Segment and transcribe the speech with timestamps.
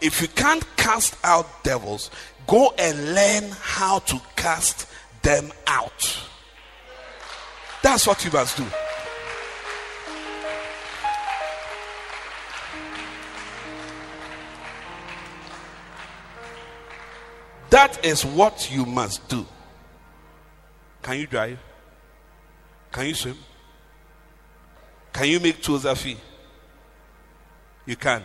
[0.00, 2.10] if you can't cast out devils,
[2.46, 4.86] go and learn how to cast
[5.22, 6.26] them out.
[7.82, 8.66] That's what you must do.
[17.70, 19.46] That is what you must do.
[21.02, 21.58] Can you drive?
[22.90, 23.38] Can you swim?
[25.12, 26.16] Can you make tozafi?
[27.86, 28.22] You can.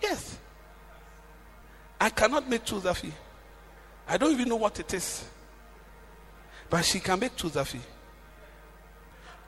[0.00, 0.38] Yes.
[2.04, 3.10] I cannot make tozafi.
[4.06, 5.24] I don't even know what it is.
[6.68, 7.80] But she can make tozafi.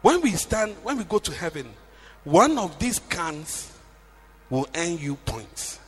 [0.00, 1.68] When we stand, when we go to heaven,
[2.24, 3.76] one of these cans
[4.48, 5.78] will earn you points.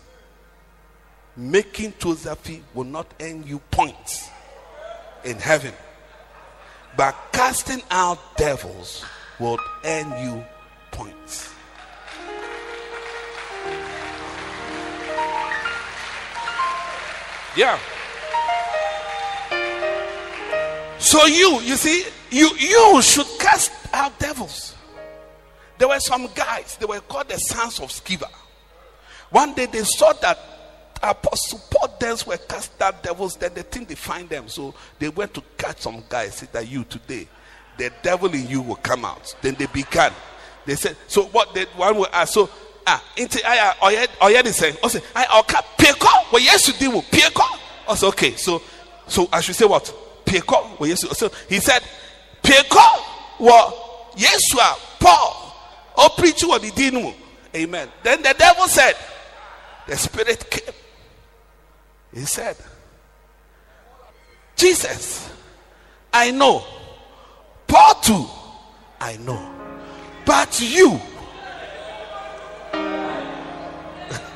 [1.38, 4.28] Making tozafi will not earn you points
[5.24, 5.72] in heaven.
[6.98, 9.06] But casting out devils
[9.40, 10.44] will earn you
[10.90, 11.48] points.
[17.58, 17.76] Yeah.
[21.00, 24.76] So you, you see, you you should cast out devils.
[25.76, 28.30] There were some guys, they were called the sons of Sceva.
[29.30, 30.38] One day they saw that
[31.02, 34.46] Apostle Paul dance were cast out devils, then they think they find them.
[34.48, 37.26] So they went to catch some guys, say that you today,
[37.76, 39.34] the devil in you will come out.
[39.42, 40.12] Then they began.
[40.64, 42.48] They said, so what they one will ask, so
[42.88, 46.90] ah, into I oye they say, oh say, I oka peko, well yes you did
[47.04, 47.44] peko.
[47.86, 48.62] Also okay, so
[49.06, 49.84] so I should say what?
[50.24, 51.00] Peko, well yes.
[51.18, 51.82] So he said,
[52.42, 54.42] peko, well yes
[54.98, 55.54] Paul,
[55.96, 56.94] oh preach what he did.
[57.54, 57.88] Amen.
[58.02, 58.94] Then the devil said,
[59.86, 60.74] the spirit came.
[62.12, 62.56] He said,
[64.56, 65.30] Jesus,
[66.12, 66.64] I know.
[67.66, 68.26] Paul too,
[69.00, 69.54] I know.
[70.24, 71.00] But you,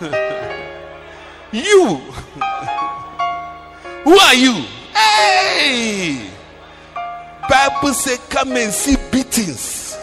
[1.53, 1.97] you,
[4.03, 4.64] who are you?
[4.92, 6.28] Hey!
[7.48, 9.97] Bible say, come and see beatings.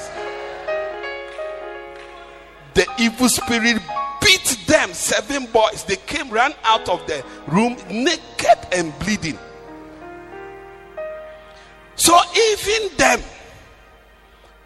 [2.75, 3.81] The evil spirit
[4.21, 5.83] beat them, seven boys.
[5.83, 9.37] They came, ran out of the room naked and bleeding.
[11.95, 12.17] So
[12.53, 13.19] even them,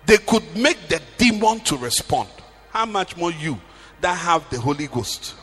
[0.06, 2.30] they could make the demon to respond.
[2.69, 3.59] How much more you
[4.03, 5.36] that have the Holy Ghost?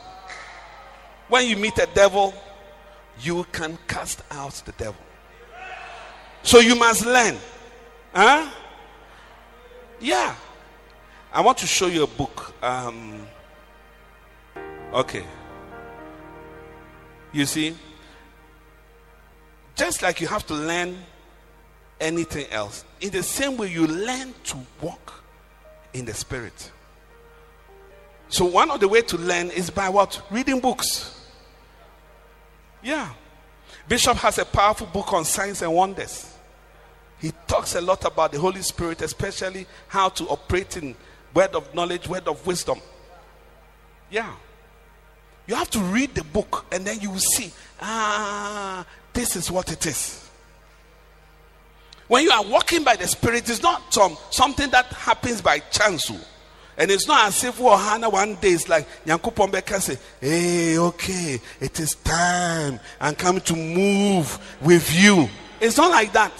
[1.27, 2.33] When you meet a devil,
[3.19, 5.01] you can cast out the devil.
[6.43, 7.37] So you must learn.
[8.13, 8.49] Huh?
[9.99, 10.35] Yeah.
[11.33, 12.53] I want to show you a book.
[12.61, 13.27] Um,
[14.93, 15.25] okay.
[17.33, 17.75] You see,
[19.75, 20.97] just like you have to learn
[21.99, 25.23] anything else, in the same way you learn to walk
[25.93, 26.71] in the spirit.
[28.31, 30.21] So one of the way to learn is by what?
[30.31, 31.19] Reading books.
[32.81, 33.09] Yeah.
[33.89, 36.33] Bishop has a powerful book on signs and wonders.
[37.19, 40.95] He talks a lot about the Holy Spirit, especially how to operate in
[41.33, 42.79] word of knowledge, word of wisdom.
[44.09, 44.33] Yeah.
[45.45, 49.73] You have to read the book and then you will see, ah, this is what
[49.73, 50.29] it is.
[52.07, 56.09] When you are walking by the Spirit, it's not some, something that happens by chance.
[56.81, 60.79] And it's not as if oh, Hannah one day is like Yankupon can say, Hey,
[60.79, 62.79] okay, it is time.
[62.99, 65.29] I'm coming to move with you.
[65.59, 66.31] It's not like that.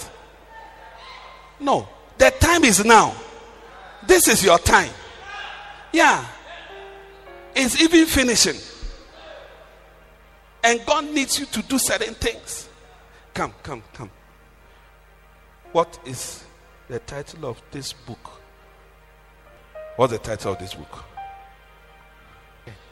[1.60, 1.88] No,
[2.18, 3.16] the time is now.
[4.08, 4.90] This is your time.
[5.94, 6.26] Yeah.
[7.56, 8.60] It's even finishing.
[10.64, 12.68] And God needs you to do certain things.
[13.36, 14.10] Come, come, come.
[15.72, 16.44] What is
[16.88, 18.41] the title of this book?
[20.02, 21.04] What's the title of this book?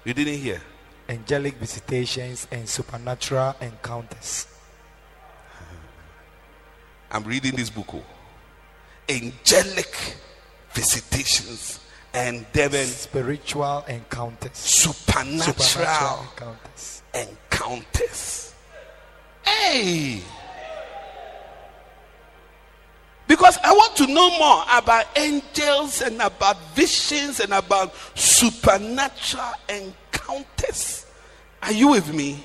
[0.06, 0.62] You didn't hear.
[1.10, 4.46] angelic visitations and supernatural encounters.
[5.56, 5.76] Uh-huh.
[7.14, 7.88] I'm reading this book.
[7.96, 8.04] oh.
[9.10, 10.18] Angelic
[10.74, 11.80] visitations
[12.14, 14.52] and then Spiritual encounters.
[14.56, 17.02] supernatural, Supernatural encounters.
[17.16, 18.54] encounters.
[19.44, 20.22] Hey!
[23.30, 31.06] Because I want to know more about angels and about visions and about supernatural encounters.
[31.62, 32.44] Are you with me?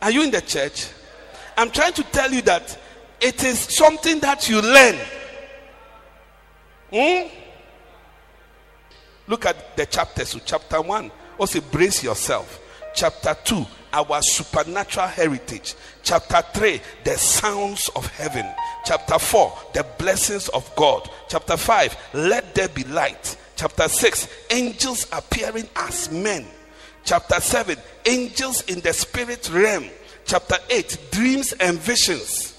[0.00, 0.86] Are you in the church?
[1.58, 2.78] I'm trying to tell you that
[3.20, 4.96] it is something that you learn.
[6.94, 7.28] Hmm?
[9.26, 10.28] Look at the chapters.
[10.28, 12.60] So chapter 1, also brace yourself.
[12.94, 15.74] Chapter 2, our supernatural heritage.
[16.02, 18.46] Chapter 3, the sounds of heaven.
[18.84, 21.08] Chapter 4, the blessings of God.
[21.28, 23.36] Chapter 5, let there be light.
[23.56, 26.46] Chapter 6, angels appearing as men.
[27.04, 27.76] Chapter 7,
[28.06, 29.86] angels in the spirit realm.
[30.24, 32.54] Chapter 8, dreams and visions.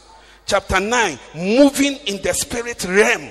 [0.46, 3.30] Chapter 9, moving in the spirit realm.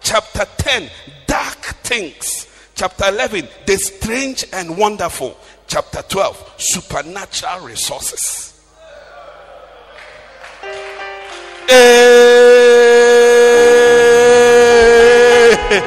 [0.00, 0.90] Chapter 10,
[1.26, 2.48] dark things.
[2.74, 5.36] Chapter 11, the strange and wonderful.
[5.66, 8.52] Chapter 12, supernatural resources.
[11.68, 12.12] Eh.
[15.68, 15.80] Hey.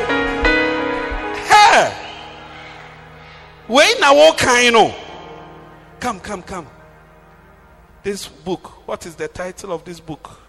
[1.48, 1.94] Hey.
[3.68, 4.96] When I walk, you know.
[6.00, 6.68] Come, come, come.
[8.04, 10.40] This book, what is the title of this book?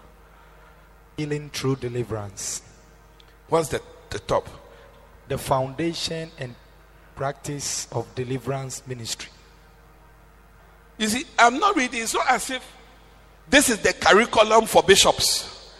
[1.17, 2.61] Healing through deliverance.
[3.49, 4.47] What's the, the top?
[5.27, 6.53] The foundation and
[7.17, 9.29] practice of deliverance ministry.
[10.97, 12.63] You see, I'm not reading, it's not as if
[13.49, 15.73] this is the curriculum for bishops.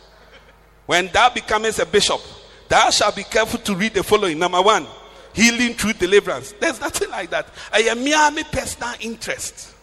[0.85, 2.19] When thou becomest a bishop,
[2.67, 4.39] thou shalt be careful to read the following.
[4.39, 4.87] Number one,
[5.33, 6.53] healing through deliverance.
[6.59, 7.47] There's nothing like that.
[7.71, 9.75] I am merely personal interest.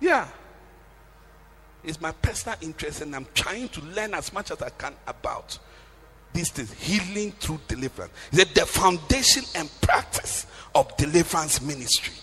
[0.00, 0.28] Yeah.
[1.82, 5.58] It's my personal interest, and I'm trying to learn as much as I can about
[6.32, 6.72] these things.
[6.72, 8.12] Healing through deliverance.
[8.32, 12.14] Is the foundation and practice of deliverance ministry.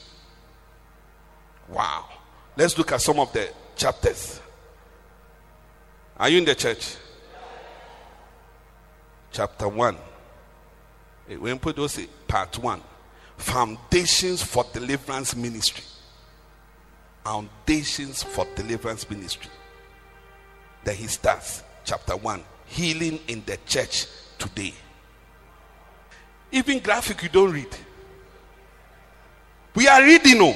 [1.67, 2.05] Wow.
[2.55, 4.39] Let's look at some of the chapters.
[6.17, 6.95] Are you in the church?
[9.31, 9.97] Chapter 1.
[11.29, 12.81] Eh, when put those part 1.
[13.37, 15.83] Foundations for deliverance ministry.
[17.23, 19.51] Foundations for deliverance ministry.
[20.83, 22.43] Then he starts chapter 1.
[22.67, 24.05] Healing in the church
[24.37, 24.73] today.
[26.51, 27.75] Even graphic you don't read.
[29.75, 30.55] We are reading, oh.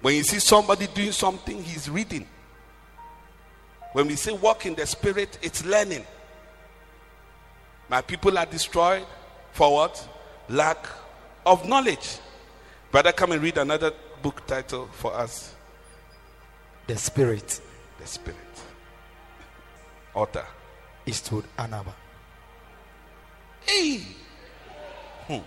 [0.00, 2.26] When you see somebody doing something, he's reading.
[3.92, 6.04] When we say walk in the spirit, it's learning.
[7.88, 9.06] My people are destroyed
[9.52, 10.08] for what?
[10.48, 10.86] Lack
[11.44, 12.18] of knowledge.
[12.90, 13.92] Brother, come and read another
[14.22, 15.54] book title for us.
[16.86, 17.60] The Spirit.
[17.98, 18.36] The Spirit.
[20.14, 20.44] Author.
[21.06, 21.94] Eastwood Anaba.
[23.60, 24.00] Hey.
[25.28, 25.38] Hmm.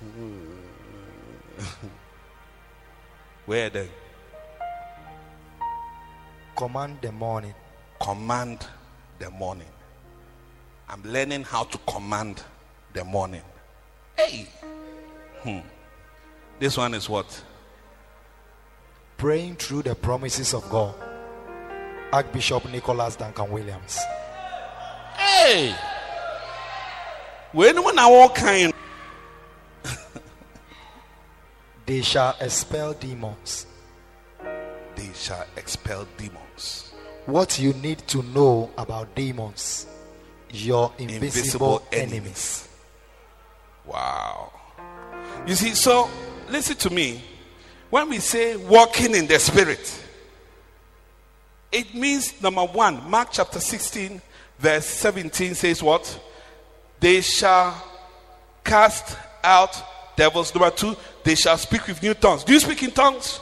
[3.46, 3.88] Where then?
[6.56, 7.54] Command the morning.
[8.00, 8.66] Command
[9.18, 9.68] the morning.
[10.88, 12.42] I'm learning how to command
[12.92, 13.42] the morning.
[14.16, 14.48] Hey.
[15.42, 15.60] Hmm.
[16.58, 17.42] This one is what?
[19.16, 20.94] Praying through the promises of God.
[22.12, 23.98] Archbishop Nicholas Duncan Williams.
[25.46, 25.76] Hey.
[27.52, 28.72] When when I walk in,
[31.86, 33.66] they shall expel demons.
[34.96, 36.92] They shall expel demons.
[37.26, 39.86] What you need to know about demons
[40.50, 42.12] your invisible, invisible enemies.
[42.12, 42.68] enemies.
[43.84, 44.52] Wow.
[45.46, 46.10] You see, so
[46.48, 47.22] listen to me.
[47.90, 50.02] When we say walking in the spirit,
[51.70, 54.20] it means number one, Mark chapter 16,
[54.58, 56.20] verse 17 says what?
[57.00, 57.82] They shall
[58.64, 60.54] cast out devils.
[60.54, 62.44] Number two, they shall speak with new tongues.
[62.44, 63.40] Do you speak in tongues?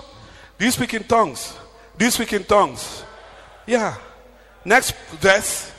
[0.58, 1.56] Do you speak in tongues?
[1.96, 3.04] Do you speak in tongues?
[3.66, 3.96] Yeah.
[4.64, 5.72] Next verse.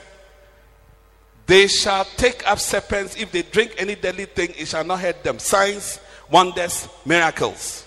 [1.46, 3.16] They shall take up serpents.
[3.18, 5.38] If they drink any deadly thing, it shall not hurt them.
[5.38, 6.00] Signs,
[6.30, 7.86] wonders, miracles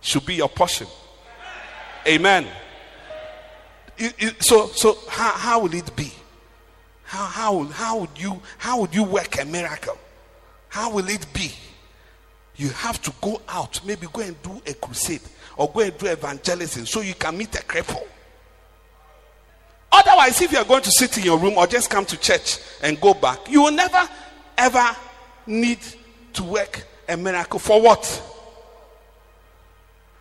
[0.00, 0.86] should be your portion.
[2.06, 2.46] Amen.
[3.96, 6.12] It, it, so, so how, how will it be?
[7.12, 9.98] How, how, how would you how would you work a miracle?
[10.70, 11.52] How will it be?
[12.56, 15.20] You have to go out, maybe go and do a crusade
[15.58, 18.02] or go and do evangelism so you can meet a cripple.
[19.92, 22.56] Otherwise, if you are going to sit in your room or just come to church
[22.82, 24.08] and go back, you will never
[24.56, 24.96] ever
[25.46, 25.80] need
[26.32, 27.58] to work a miracle.
[27.58, 28.06] For what?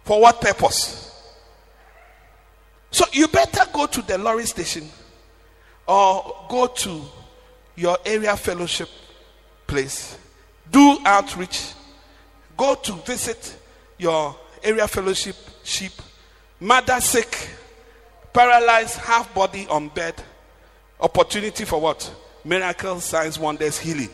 [0.03, 1.07] For what purpose?
[2.91, 4.89] So you better go to the lorry station
[5.87, 7.01] or go to
[7.75, 8.89] your area fellowship
[9.67, 10.17] place,
[10.71, 11.73] do outreach,
[12.57, 13.57] go to visit
[13.97, 15.93] your area fellowship sheep,
[16.59, 17.49] mother sick,
[18.33, 20.15] paralyzed, half body on bed.
[20.99, 22.13] Opportunity for what?
[22.45, 24.09] Miracles, signs, wonders, healing.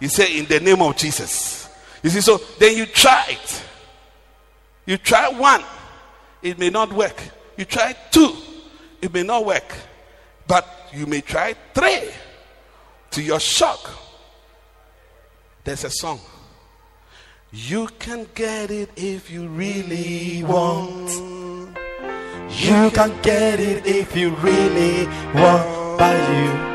[0.00, 1.68] You say, in the name of Jesus.
[2.02, 3.64] You see, so then you try it.
[4.86, 5.62] You try one,
[6.42, 7.16] it may not work.
[7.56, 8.34] You try two,
[9.00, 9.74] it may not work.
[10.46, 12.10] But you may try three.
[13.12, 13.90] To your shock,
[15.62, 16.18] there's a song.
[17.52, 21.10] You can get it if you really want.
[22.50, 26.74] You can get it if you really want, but you.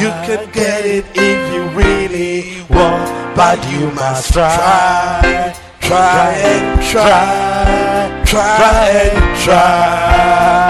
[0.00, 8.22] You can get it if you really want, but you must try, try and try,
[8.24, 10.61] try and try.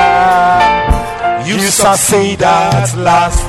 [1.53, 3.43] You succeed at last.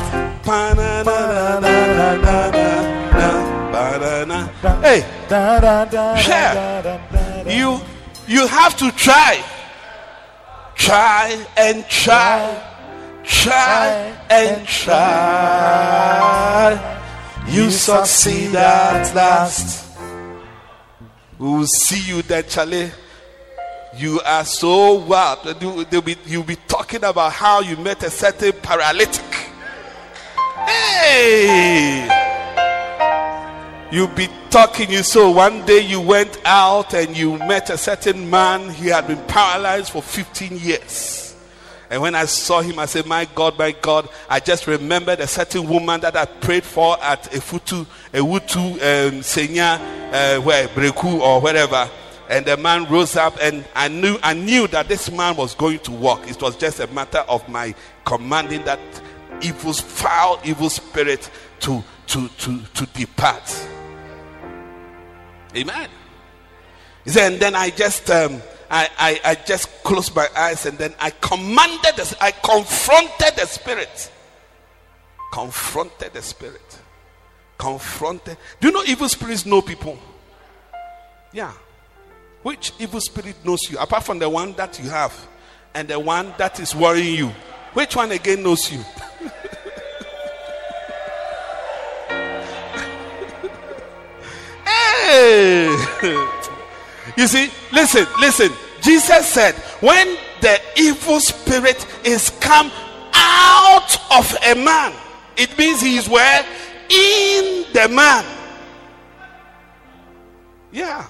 [4.82, 5.02] Hey,
[6.22, 6.54] share.
[7.48, 7.80] You
[8.28, 9.44] you have to try.
[10.76, 12.62] Try and try.
[13.24, 16.20] Try and try.
[17.48, 19.98] You succeed at last.
[21.40, 22.92] We will see you there, Charlie.
[23.96, 25.44] You are so wild.
[25.60, 29.24] They'll be, you'll be talking about how you met a certain paralytic.
[30.66, 32.10] Hey!
[33.92, 34.90] You'll be talking.
[34.90, 38.70] You so one day you went out and you met a certain man.
[38.72, 41.36] He had been paralyzed for 15 years.
[41.92, 45.28] And when I saw him, I said, My God, my God, I just remembered a
[45.28, 49.80] certain woman that I prayed for at a Futu, a Wutu, um, Senya,
[50.12, 51.88] uh, where, Breku, or wherever.
[52.30, 55.80] And the man rose up, and I knew, I knew that this man was going
[55.80, 56.28] to walk.
[56.30, 57.76] It was just a matter of my
[58.06, 58.80] commanding that
[59.42, 61.30] evil, foul, evil spirit
[61.62, 63.68] to, to, to, to depart.
[65.56, 65.90] Amen.
[67.04, 68.42] He said, and then I just um,
[68.74, 73.46] I, I, I just closed my eyes and then I commanded this, I confronted the
[73.46, 74.12] spirit.
[75.32, 76.80] Confronted the spirit.
[77.60, 78.36] Confronted.
[78.60, 80.00] Do you know evil spirits know people?
[81.32, 81.54] Yeah.
[82.44, 83.78] Which evil spirit knows you?
[83.80, 85.14] Apart from the one that you have
[85.74, 87.30] and the one that is worrying you.
[87.74, 88.80] Which one again knows you?
[94.66, 95.70] hey!
[97.18, 98.52] You see, listen, listen.
[98.82, 102.70] Jesus said, when the evil spirit is come
[103.14, 104.94] out of a man,
[105.38, 106.46] it means he is where?
[106.90, 108.26] In the man.
[110.72, 111.08] Yeah.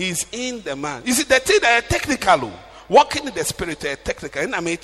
[0.00, 1.02] He's in the man.
[1.04, 2.50] You see, the thing that technical,
[2.88, 4.78] walking in the spirit, technical, I'm a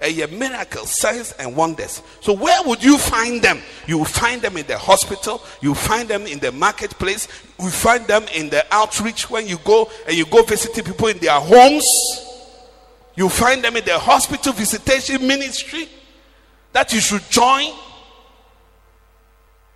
[0.00, 2.00] a miracle, signs and wonders.
[2.22, 3.60] So where would you find them?
[3.86, 5.42] You find them in the hospital.
[5.60, 7.28] You find them in the marketplace.
[7.60, 11.18] You find them in the outreach when you go and you go visiting people in
[11.18, 11.86] their homes.
[13.16, 15.86] You find them in the hospital visitation ministry
[16.72, 17.72] that you should join.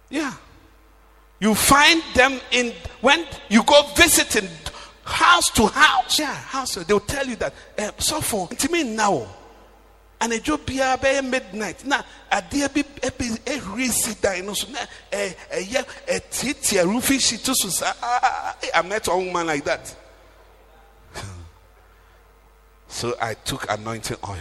[0.09, 0.33] Yeah.
[1.41, 4.49] You find them in when you go visiting
[5.05, 6.19] house to house.
[6.19, 6.75] Yeah, house.
[6.75, 7.55] They'll tell you that.
[7.79, 9.27] Uh, so for me now
[10.21, 14.69] anadwo biara bɛyɛ midnight na adeɛ bi ɛbi ehuri si a eh, eh, no so
[14.69, 14.81] na
[15.13, 19.65] ɛ ɛyɛ ɛtiatia roofing sheet so saa ah, ah, ah, i met a woman like
[19.65, 19.95] that
[22.89, 24.37] so i took anointing oil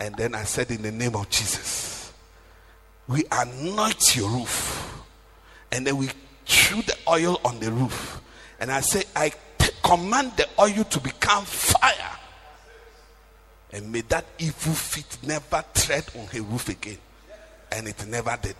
[0.00, 2.12] and then i said in the name of jesus
[3.08, 4.85] we anoint your roof
[5.72, 6.08] and then we
[6.46, 8.20] threw the oil on the roof
[8.60, 9.32] and i say i
[9.82, 12.16] command the oil to become fire
[13.76, 16.98] and may that evil feet never tread on her roof again.
[17.70, 18.56] And it never did.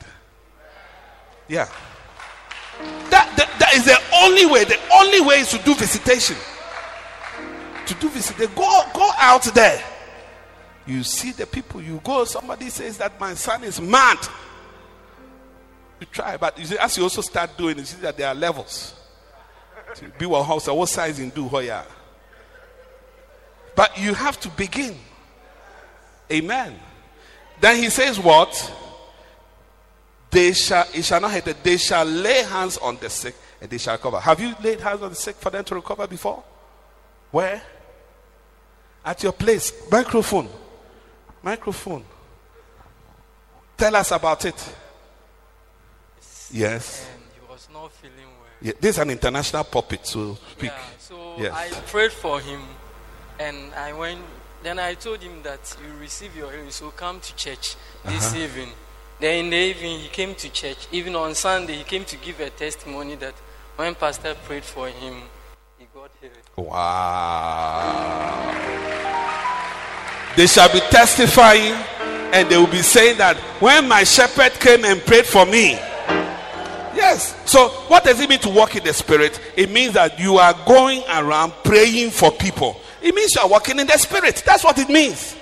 [1.49, 1.69] Yeah.
[3.09, 4.65] That, that, that is the only way.
[4.65, 6.37] The only way is to do visitation.
[7.87, 8.53] To do visitation.
[8.55, 9.83] Go, go out there.
[10.87, 14.19] You see the people, you go, somebody says that my son is mad.
[16.01, 18.35] You try, but you see, as you also start doing, you see that there are
[18.35, 18.95] levels.
[20.19, 21.85] Be what house, what size in do, yeah.
[23.75, 24.97] But you have to begin.
[26.31, 26.79] Amen.
[27.61, 28.73] Then he says, What?
[30.31, 31.63] They shall, it shall not hurt it.
[31.63, 34.21] They shall lay hands on the sick and they shall recover.
[34.21, 36.43] Have you laid hands on the sick for them to recover before?
[37.31, 37.63] Where?
[39.05, 39.73] At your place.
[39.91, 40.49] Microphone.
[41.43, 42.05] Microphone.
[43.77, 44.77] Tell us about it.
[46.53, 47.07] Yes.
[47.13, 48.49] And he was not feeling well.
[48.61, 50.71] Yeah, this is an international puppet, so speak.
[50.71, 51.53] Yeah, so Yes.
[51.55, 52.61] I prayed for him
[53.39, 54.21] and I went
[54.63, 58.39] then I told him that you receive your healing, so come to church this Uh-huh.
[58.43, 58.73] evening.
[59.21, 60.89] Then in the evening he came to church.
[60.91, 63.35] Even on Sunday he came to give a testimony that
[63.77, 65.23] when Pastor prayed for him,
[65.79, 66.33] he got healed.
[66.57, 68.53] Wow.
[70.37, 71.75] They shall be testifying
[72.33, 75.79] and they will be saying that when my shepherd came and prayed for me.
[76.97, 77.37] Yes.
[77.51, 79.39] So, what does it mean to walk in the spirit?
[79.57, 82.81] It means that you are going around praying for people.
[83.03, 84.43] It means you are walking in the spirit.
[84.47, 85.37] That's what it means.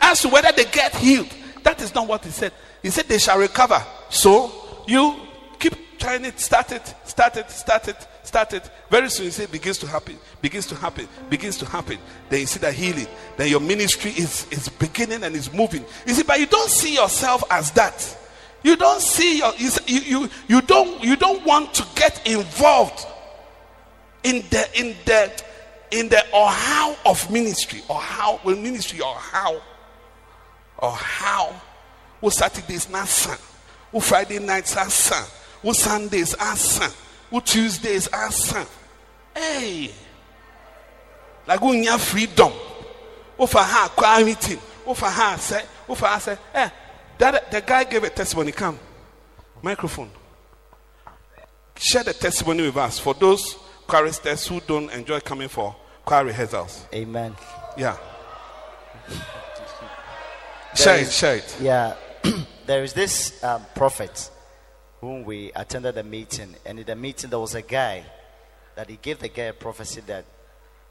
[0.00, 1.34] As to whether they get healed,
[1.64, 2.52] that is not what he said.
[2.82, 3.82] He said they shall recover.
[4.10, 5.16] So, you
[5.58, 8.70] keep trying it, start it, start it, start it, start it.
[8.90, 11.98] Very soon you see it begins to happen, begins to happen, begins to happen.
[12.28, 13.08] Then you see the healing.
[13.36, 15.84] Then your ministry is, is beginning and is moving.
[16.06, 18.16] You see, but you don't see yourself as that.
[18.68, 23.06] You don't see your, you, you, you, don't you don't want to get involved
[24.22, 25.42] in the in the
[25.90, 29.62] in the or how of ministry or how well ministry or how
[30.76, 31.58] or how
[32.20, 33.38] what Saturdays son,
[33.90, 34.90] what Friday nights are
[35.62, 36.90] what Sundays are
[37.30, 38.66] what Tuesdays are son.
[39.34, 39.92] Hey,
[41.46, 42.52] like you have freedom,
[43.48, 44.58] for her choir meeting,
[44.94, 46.68] for her say, for her say, eh,
[47.18, 48.52] that the guy gave a testimony.
[48.52, 48.78] Come,
[49.62, 50.10] microphone.
[51.76, 53.56] Share the testimony with us for those
[53.86, 56.84] choristers who don't enjoy coming for choir rehearsals.
[56.92, 57.34] Amen.
[57.76, 57.96] Yeah.
[60.74, 61.56] share it, is- share it.
[61.60, 61.94] Yeah,
[62.66, 64.30] there is this um, prophet
[65.00, 68.04] whom we attended a meeting, and in the meeting there was a guy
[68.74, 70.24] that he gave the guy a prophecy that,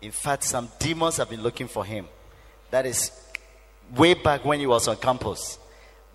[0.01, 2.07] in fact, some demons have been looking for him.
[2.71, 3.11] That is
[3.95, 5.59] way back when he was on campus.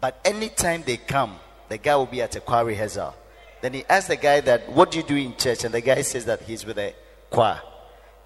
[0.03, 3.15] But anytime they come, the guy will be at a choir rehearsal.
[3.61, 6.03] Then he asked the guy that, "What do you do in church?" And the guy
[6.03, 6.93] says that he's with a
[7.31, 7.61] choir.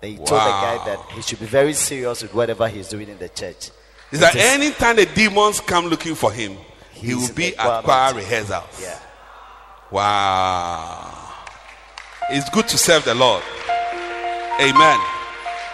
[0.00, 3.10] Then he told the guy that he should be very serious with whatever he's doing
[3.10, 3.70] in the church.
[4.10, 6.56] Is that It is- anytime the demons come looking for him,
[6.92, 8.46] he will be at choir meeting.
[8.80, 8.98] Yeah.
[9.90, 11.12] Wow.
[12.30, 13.42] It's good to serve the Lord.
[14.60, 14.98] Amen.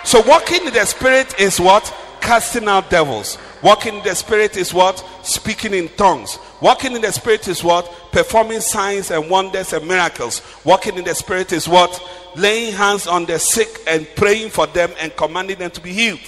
[0.02, 1.94] So, walking in the Spirit is what?
[2.20, 3.38] Casting out devils.
[3.62, 5.04] Walking in the Spirit is what?
[5.22, 6.38] Speaking in tongues.
[6.60, 7.90] Walking in the Spirit is what?
[8.10, 10.42] Performing signs and wonders and miracles.
[10.64, 12.02] Walking in the Spirit is what?
[12.36, 16.20] Laying hands on the sick and praying for them and commanding them to be healed.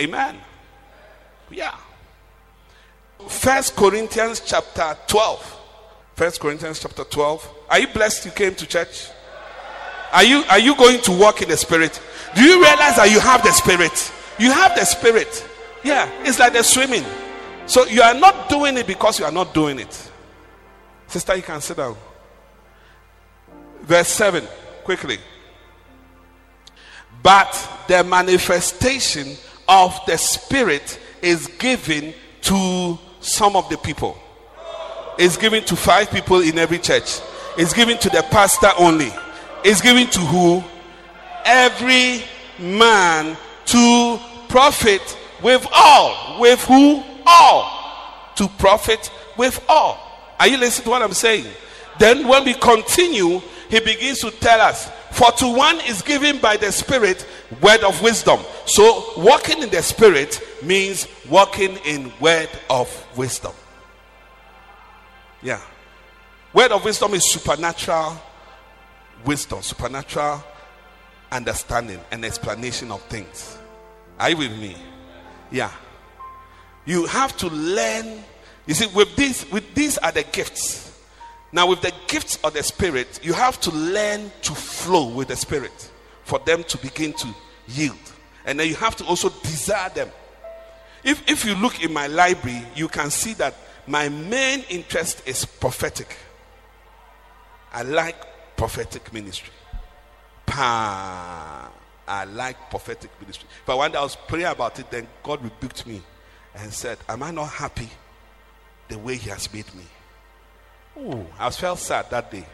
[0.00, 0.36] Amen.
[1.50, 1.76] Yeah.
[3.28, 5.60] First Corinthians chapter 12.
[6.16, 7.48] First Corinthians chapter 12.
[7.70, 9.08] Are you blessed you came to church?
[10.12, 12.00] Are you are you going to walk in the spirit?
[12.34, 14.12] Do you realize that you have the spirit?
[14.38, 15.48] You have the spirit.
[15.84, 17.04] Yeah, it's like the swimming.
[17.66, 20.10] So you are not doing it because you are not doing it.
[21.06, 21.96] Sister, you can sit down.
[23.82, 24.44] Verse 7,
[24.84, 25.18] quickly.
[27.22, 29.36] But the manifestation
[29.68, 34.18] of the Spirit is given to some of the people.
[35.18, 37.20] It's given to five people in every church.
[37.56, 39.12] It's given to the pastor only.
[39.64, 40.64] It's given to who?
[41.44, 42.22] Every
[42.58, 44.18] man to
[44.48, 46.40] profit with all.
[46.40, 47.02] With who?
[47.26, 48.32] All.
[48.36, 49.98] To profit with all.
[50.38, 51.46] Are you listening to what I'm saying?
[51.98, 56.56] Then when we continue, he begins to tell us, for to one is given by
[56.56, 57.26] the Spirit
[57.60, 58.40] word of wisdom.
[58.66, 63.52] So walking in the Spirit means walking in word of wisdom.
[65.42, 65.60] Yeah.
[66.52, 68.20] Word of wisdom is supernatural
[69.24, 70.42] wisdom, supernatural
[71.30, 73.58] understanding and explanation of things.
[74.18, 74.76] Are you with me?
[75.52, 75.70] Yeah.
[76.84, 78.24] You have to learn.
[78.66, 81.00] You see, with these, with these are the gifts.
[81.52, 85.36] Now, with the gifts of the Spirit, you have to learn to flow with the
[85.36, 85.90] Spirit
[86.24, 87.28] for them to begin to
[87.68, 87.98] yield.
[88.46, 90.08] And then you have to also desire them.
[91.04, 93.54] If, if you look in my library, you can see that
[93.86, 96.16] my main interest is prophetic.
[97.72, 98.16] I like
[98.56, 99.52] prophetic ministry.
[100.46, 101.70] Pa,
[102.06, 103.48] I like prophetic ministry.
[103.64, 106.02] But day I was praying about it, then God rebuked me
[106.54, 107.88] and said, Am I not happy
[108.88, 109.84] the way He has made me?
[110.98, 112.44] Ooh, I felt sad that day.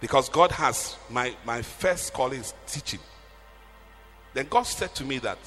[0.00, 3.00] Because God has my, my first calling is teaching.
[4.34, 5.38] Then God said to me that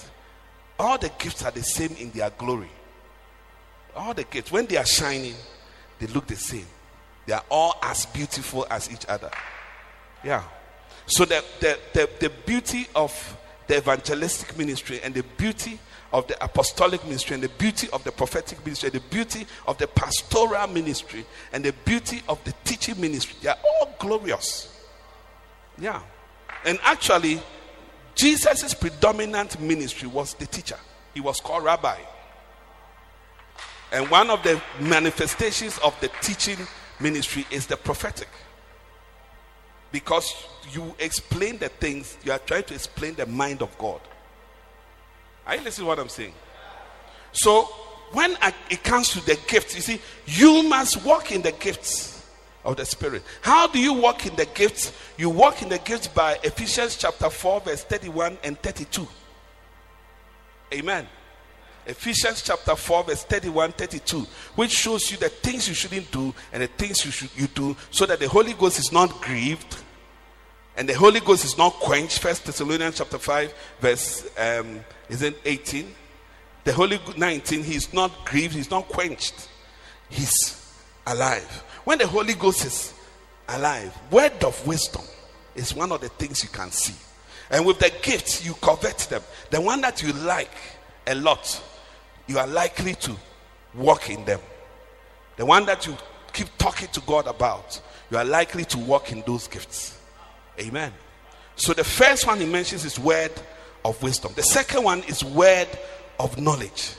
[0.79, 2.71] all the gifts are the same in their glory.
[3.95, 5.35] All the gifts, when they are shining,
[5.99, 6.65] they look the same.
[7.25, 9.29] They are all as beautiful as each other.
[10.23, 10.43] Yeah.
[11.09, 15.79] So the, the, the, the beauty of the evangelistic ministry and the beauty
[16.13, 19.77] of the apostolic ministry and the beauty of the prophetic ministry and the beauty of
[19.79, 24.87] the pastoral ministry and the beauty of the teaching ministry, they are all glorious.
[25.79, 26.01] Yeah.
[26.65, 27.41] And actually,
[28.13, 30.77] Jesus' predominant ministry was the teacher.
[31.15, 31.97] He was called rabbi.
[33.91, 36.57] And one of the manifestations of the teaching
[36.99, 38.27] ministry is the prophetic.
[39.91, 40.33] Because
[40.71, 44.01] you explain the things, you are trying to explain the mind of God.
[45.47, 46.33] Are you listening to what I'm saying?
[47.31, 47.63] So,
[48.11, 48.37] when
[48.69, 52.27] it comes to the gifts, you see, you must walk in the gifts
[52.63, 53.23] of the Spirit.
[53.41, 54.91] How do you walk in the gifts?
[55.17, 59.07] You walk in the gifts by Ephesians chapter 4, verse 31 and 32.
[60.73, 61.07] Amen.
[61.85, 64.19] Ephesians chapter 4, verse 31 32,
[64.55, 67.75] which shows you the things you shouldn't do and the things you should you do
[67.91, 69.77] so that the Holy Ghost is not grieved
[70.79, 72.19] and the Holy Ghost is not quenched.
[72.19, 75.93] First Thessalonians chapter 5, verse um, is it 18?
[76.63, 79.49] The Holy 19, he's not grieved, he's not quenched.
[80.09, 80.73] he's
[81.05, 81.63] alive.
[81.83, 82.93] When the Holy Ghost is
[83.47, 85.03] alive, word of wisdom
[85.55, 86.95] is one of the things you can see.
[87.51, 89.23] And with the gifts, you covet them.
[89.49, 90.51] The one that you like
[91.09, 91.61] a lot,
[92.27, 93.15] you are likely to
[93.73, 94.39] walk in them.
[95.37, 95.97] The one that you
[96.33, 99.99] keep talking to God about, you are likely to walk in those gifts.
[100.59, 100.93] Amen.
[101.55, 103.31] So the first one he mentions is word
[103.83, 104.31] of wisdom.
[104.35, 105.67] The second one is word
[106.19, 106.93] of knowledge.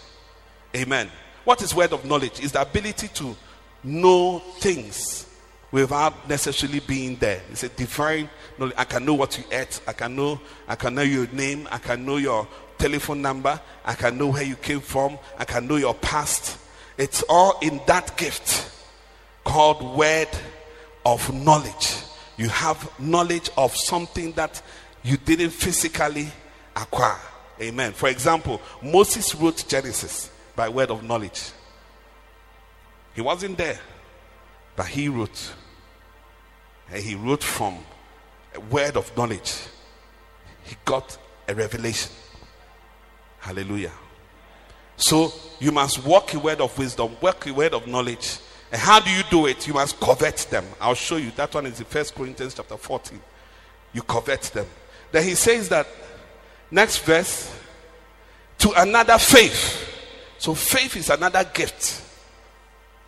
[0.74, 1.10] Amen.
[1.44, 2.40] What is word of knowledge?
[2.40, 3.36] Is the ability to
[3.82, 5.26] know things
[5.72, 7.40] without necessarily being there.
[7.50, 8.74] It's a divine knowledge.
[8.76, 9.80] I can know what you ate.
[9.86, 10.40] I can know.
[10.66, 11.68] I can know your name.
[11.70, 12.46] I can know your
[12.80, 13.60] telephone number.
[13.84, 15.18] I can know where you came from.
[15.38, 16.58] I can know your past.
[16.98, 18.70] It's all in that gift
[19.44, 20.28] called word
[21.06, 21.96] of knowledge.
[22.36, 24.60] You have knowledge of something that
[25.02, 26.28] you didn't physically
[26.74, 27.20] acquire.
[27.60, 27.92] Amen.
[27.92, 31.50] For example, Moses wrote Genesis by word of knowledge.
[33.14, 33.78] He wasn't there,
[34.76, 35.52] but he wrote.
[36.90, 37.78] And he wrote from
[38.54, 39.54] a word of knowledge.
[40.64, 42.10] He got a revelation.
[43.40, 43.92] Hallelujah.
[44.96, 48.38] So you must walk a word of wisdom, walk a word of knowledge.
[48.70, 49.66] And how do you do it?
[49.66, 50.64] You must covet them.
[50.80, 51.32] I'll show you.
[51.32, 53.20] That one is in First Corinthians chapter 14.
[53.92, 54.66] You covet them.
[55.10, 55.88] Then he says that
[56.70, 57.52] next verse
[58.58, 59.88] to another faith.
[60.38, 62.02] So faith is another gift.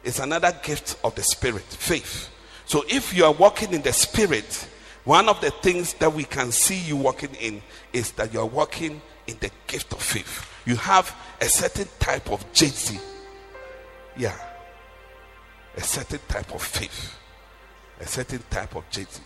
[0.02, 2.28] It's another gift of the spirit, faith.
[2.64, 4.66] So if you are walking in the spirit,
[5.04, 8.46] one of the things that we can see you walking in is that you are
[8.46, 10.48] walking in the gift of faith.
[10.64, 13.00] You have a certain type of JC.
[14.16, 14.36] Yeah.
[15.76, 17.16] A certain type of faith.
[18.00, 19.20] A certain type of JC.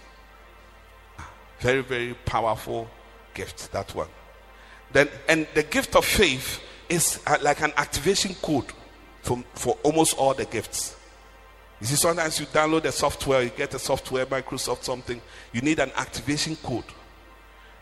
[1.61, 2.89] Very, very powerful
[3.35, 4.09] gift, that one.
[4.93, 8.67] Then, and the gift of faith is uh, like an activation code
[9.23, 10.97] for, for almost all the gifts.
[11.81, 15.21] You see, sometimes you download a software, you get a software, Microsoft something,
[15.53, 16.85] you need an activation code.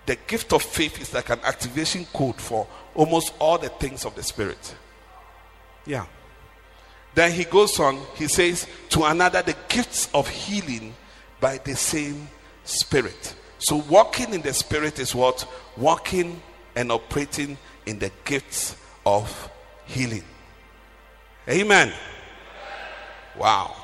[0.07, 4.15] The gift of faith is like an activation code for almost all the things of
[4.15, 4.75] the Spirit.
[5.87, 6.07] Yeah.
[7.15, 10.95] Then he goes on, he says, to another, the gifts of healing
[11.41, 12.29] by the same
[12.65, 13.35] Spirit.
[13.59, 15.47] So, walking in the Spirit is what?
[15.77, 16.43] Walking
[16.77, 19.51] and operating in the gifts of
[19.87, 20.25] healing.
[21.49, 21.93] Amen.
[23.39, 23.75] Wow.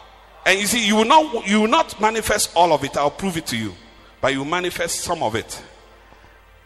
[0.47, 2.97] And you see, you will not you will not manifest all of it.
[2.97, 3.75] I'll prove it to you.
[4.21, 5.63] But you manifest some of it.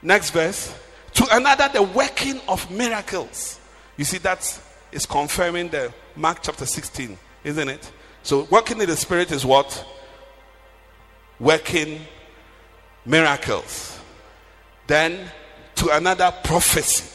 [0.05, 0.73] Next verse.
[1.15, 3.59] To another, the working of miracles.
[3.97, 4.61] You see, that
[4.93, 7.91] is confirming the Mark chapter 16, isn't it?
[8.23, 9.85] So working in the spirit is what?
[11.41, 12.01] Working
[13.07, 13.99] miracles.
[14.87, 15.27] Then
[15.77, 17.11] to another prophecy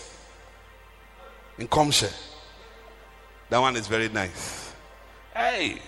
[1.59, 2.13] in Comshare.
[3.49, 4.73] That one is very nice.
[5.33, 5.79] Hey.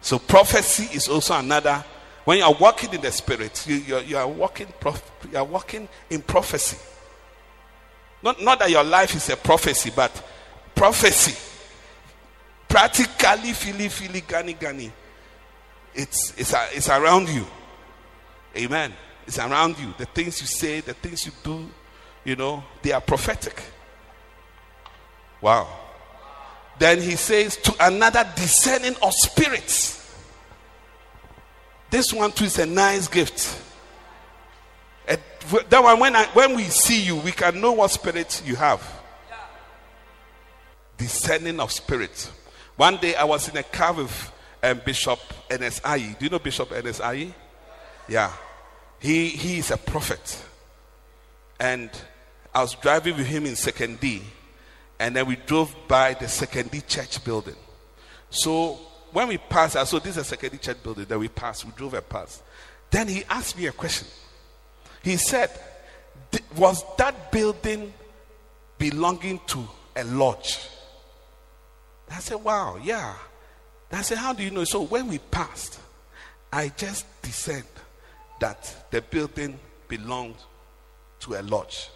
[0.00, 1.84] So prophecy is also another.
[2.28, 4.66] When you are walking in the spirit, you, you, you are walking.
[5.32, 6.76] You are walking in prophecy.
[8.22, 10.12] Not, not that your life is a prophecy, but
[10.74, 11.34] prophecy.
[12.68, 14.92] Practically, fili fili gani gani.
[15.94, 17.46] It's it's it's around you.
[18.58, 18.92] Amen.
[19.26, 19.94] It's around you.
[19.96, 21.66] The things you say, the things you do,
[22.26, 23.58] you know, they are prophetic.
[25.40, 25.66] Wow.
[26.78, 29.97] Then he says, to another discerning of spirits.
[31.90, 33.62] This one too is a nice gift.
[35.06, 38.82] that one, when, I, when we see you, we can know what spirit you have.
[40.96, 42.30] Discerning of spirit.
[42.76, 46.18] One day I was in a car with um, Bishop NSI.
[46.18, 47.32] Do you know Bishop NSI?
[48.08, 48.32] Yeah.
[49.00, 50.44] He, he is a prophet.
[51.60, 51.90] And
[52.54, 54.22] I was driving with him in Sekondi
[54.98, 57.56] and then we drove by the Sekondi church building.
[58.30, 58.78] So
[59.12, 61.04] when we passed, I saw this is a Sekondi church building.
[61.06, 62.42] that we passed, we drove a past.
[62.90, 64.08] Then he asked me a question.
[65.02, 65.50] He said,
[66.56, 67.92] Was that building
[68.78, 70.58] belonging to a lodge?
[72.10, 73.14] I said, Wow, yeah.
[73.92, 74.64] I said, How do you know?
[74.64, 75.80] So when we passed,
[76.52, 77.64] I just discerned
[78.40, 80.36] that the building belonged
[81.20, 81.90] to a lodge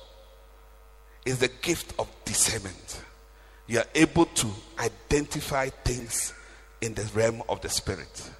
[1.24, 3.02] It's the gift of discernment.
[3.66, 4.48] You are able to
[4.78, 6.34] identify things
[6.82, 8.30] in the realm of the spirit.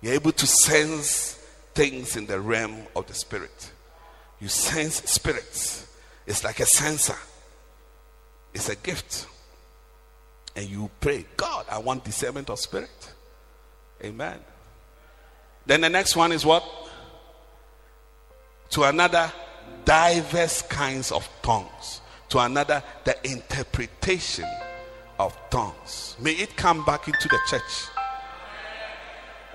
[0.00, 1.34] You're able to sense
[1.74, 3.72] things in the realm of the spirit.
[4.40, 5.86] You sense spirits.
[6.26, 7.16] It's like a sensor.
[8.54, 9.26] It's a gift.
[10.56, 13.12] And you pray, God, I want discernment of spirit.
[14.02, 14.38] Amen.
[15.66, 16.64] Then the next one is what?
[18.70, 19.30] To another,
[19.84, 24.48] diverse kinds of tongues to another the interpretation
[25.18, 26.16] of tongues.
[26.20, 27.88] May it come back into the church.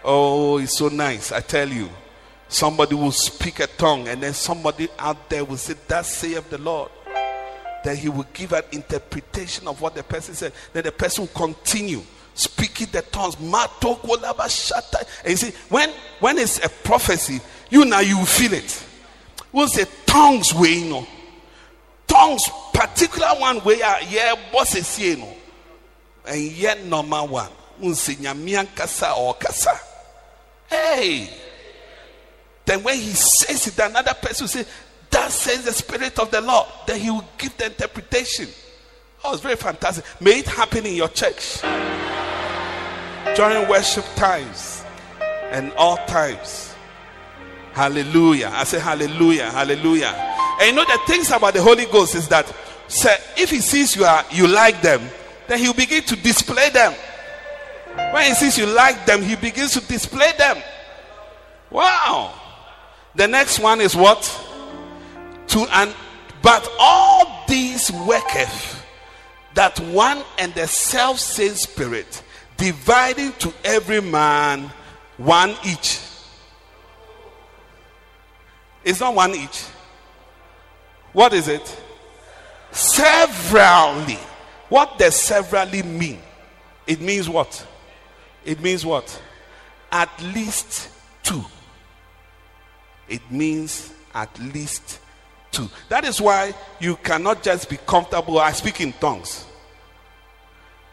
[0.03, 1.31] Oh, it's so nice.
[1.31, 1.89] I tell you.
[2.51, 6.57] Somebody will speak a tongue, and then somebody out there will say, That saith the
[6.57, 6.89] Lord.
[7.83, 10.53] Then he will give an interpretation of what the person said.
[10.73, 12.01] Then the person will continue
[12.33, 13.35] speaking the tongues.
[13.39, 18.83] And you see, when when it's a prophecy, you now you feel it.
[19.51, 21.07] We'll say tongues way, you know.
[22.07, 22.43] Tongues,
[22.73, 25.35] particular one way, yeah, boss is you know.
[26.29, 26.91] And
[27.31, 27.49] one.
[27.79, 29.71] We'll say nyamian kasa or kasa.
[30.69, 31.29] Hey.
[32.65, 34.65] Then when he says it, another person say,
[35.09, 36.67] That says the Spirit of the Lord.
[36.85, 38.47] Then he will give the interpretation.
[39.23, 40.05] Oh, it's very fantastic.
[40.21, 41.61] May it happen in your church
[43.35, 44.83] during worship times
[45.51, 46.73] and all times.
[47.73, 48.51] Hallelujah.
[48.53, 50.13] I say hallelujah, hallelujah.
[50.61, 52.53] And you know the things about the Holy Ghost is that
[52.87, 55.01] sir if he sees you are you like them,
[55.49, 56.93] then he'll begin to display them.
[58.13, 60.57] When he sees you like them, he begins to display them.
[61.71, 62.33] Wow.
[63.15, 64.21] The next one is what?
[65.47, 65.93] To and
[66.41, 68.85] but all these worketh
[69.55, 72.23] that one and the self same spirit,
[72.55, 74.71] dividing to every man
[75.17, 75.99] one each.
[78.83, 79.65] It's not one each.
[81.12, 81.81] What is it?
[82.71, 84.19] Severally.
[84.69, 86.19] What does severally mean?
[86.86, 87.65] It means what?
[88.45, 89.21] It means what?
[89.91, 90.89] At least
[91.23, 91.43] two.
[93.08, 94.99] It means at least
[95.51, 95.67] two.
[95.89, 98.39] That is why you cannot just be comfortable.
[98.39, 99.45] I speak in tongues.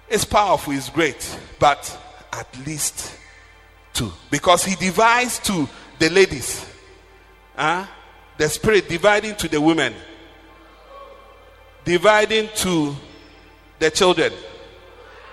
[0.08, 1.98] It's powerful, it's great, but
[2.32, 3.12] at least
[3.92, 4.12] two.
[4.30, 6.64] Because he divides to the ladies.
[7.56, 7.86] Huh?
[8.38, 9.94] The spirit dividing to the women,
[11.84, 12.94] dividing to
[13.78, 14.32] the children,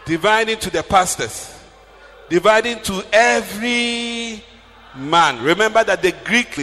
[0.06, 1.58] dividing to the pastors,
[2.30, 4.44] dividing to every
[4.96, 5.42] man.
[5.44, 6.60] Remember that the Greek,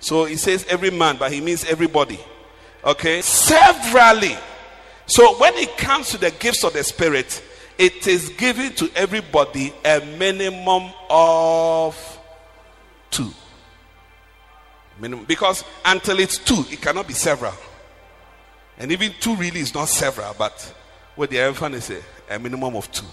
[0.00, 2.18] so he says every man, but he means everybody.
[2.84, 3.20] Okay?
[3.22, 4.36] Severally.
[5.06, 7.42] So when it comes to the gifts of the Spirit,
[7.78, 12.20] it is given to everybody a minimum of
[13.10, 13.30] two.
[14.98, 15.26] Minimum.
[15.26, 17.52] Because until it's two, it cannot be several.
[18.78, 20.74] And even two really is not several, but
[21.16, 22.00] what the everyone is a,
[22.30, 23.06] a minimum of two.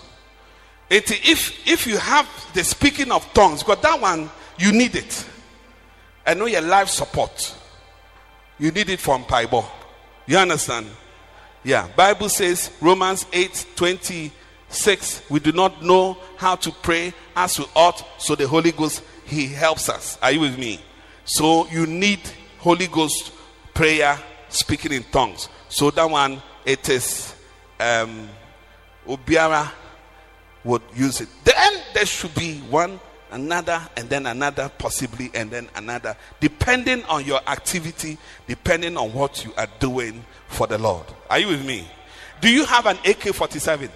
[0.90, 5.26] It, if if you have the speaking of tongues, because that one you need it.
[6.26, 7.56] I know your life support.
[8.60, 9.66] You need it from Bible.
[10.26, 10.88] You understand?
[11.64, 11.88] Yeah.
[11.96, 15.30] Bible says Romans 8 26.
[15.30, 19.48] We do not know how to pray as we ought, so the Holy Ghost He
[19.48, 20.18] helps us.
[20.22, 20.80] Are you with me?
[21.26, 22.20] So you need
[22.60, 23.34] Holy Ghost
[23.74, 25.50] prayer, speaking in tongues.
[25.70, 27.33] So that one it is
[27.84, 28.30] um
[29.08, 29.70] Obiara
[30.64, 31.28] would use it.
[31.44, 33.00] Then there should be one,
[33.32, 38.18] another, and then another, possibly, and then another, depending on your activity,
[38.48, 41.06] depending on what you are doing for the Lord.
[41.30, 41.88] Are you with me?
[42.40, 43.90] Do you have an AK 47?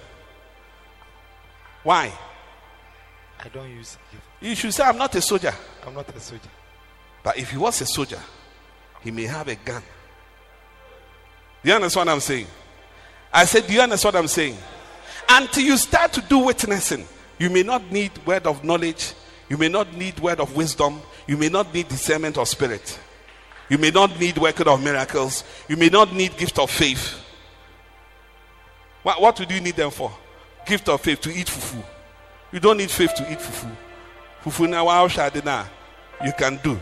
[1.84, 2.12] Why?
[3.40, 4.46] I don't use it.
[4.46, 5.54] You should say, I'm not a soldier.
[5.86, 6.50] I'm not a soldier.
[7.22, 8.20] But if he was a soldier,
[9.00, 9.82] he may have a gun.
[11.62, 12.46] Do you understand what I'm saying?
[13.32, 14.56] I said, Do you understand what I'm saying?
[15.28, 17.06] Until you start to do witnessing,
[17.38, 19.12] you may not need word of knowledge,
[19.48, 22.98] you may not need word of wisdom, you may not need discernment of spirit,
[23.68, 27.20] you may not need working of miracles, you may not need gift of faith.
[29.02, 30.10] What, what would you need them for?
[30.66, 31.82] Gift of faith to eat fufu.
[32.52, 33.70] You don't need faith to eat fufu.
[34.42, 35.06] Fufu na wa
[35.44, 35.66] na
[36.24, 36.78] you can do.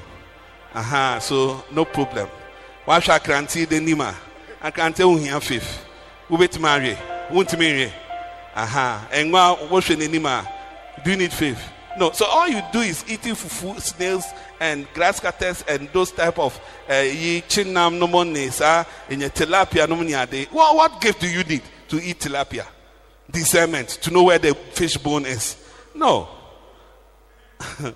[0.75, 2.29] Aha, so no problem.
[2.87, 4.15] Wa sha kranti de nima.
[4.63, 5.86] Akrante unhia faith.
[6.29, 6.97] Ubet marry.
[7.31, 7.93] Won't marry.
[8.55, 9.09] Aha.
[9.13, 10.27] And what's your name?
[11.05, 11.61] Do you need faith?
[11.99, 12.11] No.
[12.13, 14.27] So all you do is eating fufu, snails,
[14.61, 16.59] and grass cutters, and those type of
[16.89, 18.07] ye chinam no
[18.63, 22.67] ah, in your tilapia no money What what gift do you need to eat tilapia?
[23.31, 25.57] Discernment to know where the fish bone is.
[25.95, 26.29] No.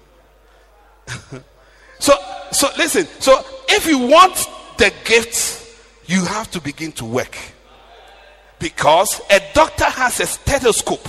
[1.99, 2.15] so
[2.51, 3.07] so listen.
[3.19, 7.37] So if you want the gifts, you have to begin to work.
[8.61, 11.09] Because a doctor has a stethoscope.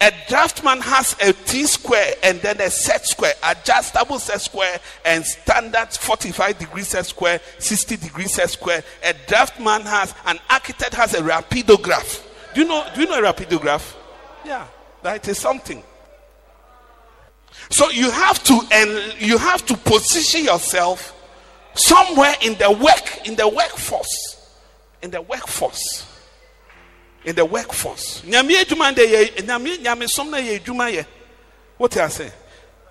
[0.00, 5.24] A draftman has a T square and then a set square, adjustable set square, and
[5.24, 8.82] standard 45 degrees set square, 60 degrees set square.
[9.04, 12.20] A draftman has, an architect has a rapidograph.
[12.52, 13.94] Do you know, do you know a rapidograph?
[14.44, 14.66] Yeah,
[15.04, 15.84] that is something.
[17.70, 21.14] So you have to, and you have to position yourself
[21.74, 24.31] somewhere in the work, in the workforce
[25.02, 26.06] in the workforce.
[27.24, 28.22] in the workforce.
[28.22, 31.04] Nyame adwuma de ye nyame nyame som na ye adwuma ye.
[31.76, 32.32] What I say?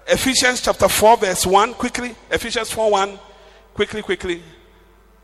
[0.08, 2.16] Ephesians chapter 4 verse 1 quickly.
[2.30, 3.20] Ephesians 4 1
[3.74, 4.42] quickly quickly.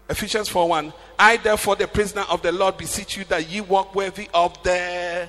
[0.09, 0.93] Ephesians 4 1.
[1.19, 5.27] I, therefore, the prisoner of the Lord, beseech you that ye walk worthy of the.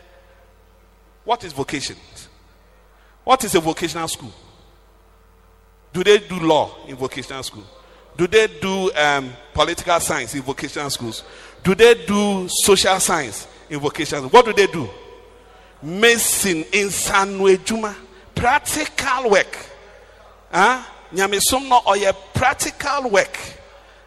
[1.24, 1.96] What is vocation?
[3.24, 4.32] What is a vocational school?
[5.92, 7.64] Do they do law in vocational school?
[8.16, 11.22] Do they do um, political science in vocational schools?
[11.62, 14.88] Do they do social science in vocational What do they do?
[15.82, 17.94] Medicine in Sanwejuma.
[18.34, 19.56] Practical work.
[20.50, 20.82] Huh?
[21.12, 23.38] Nyamesom no or practical work.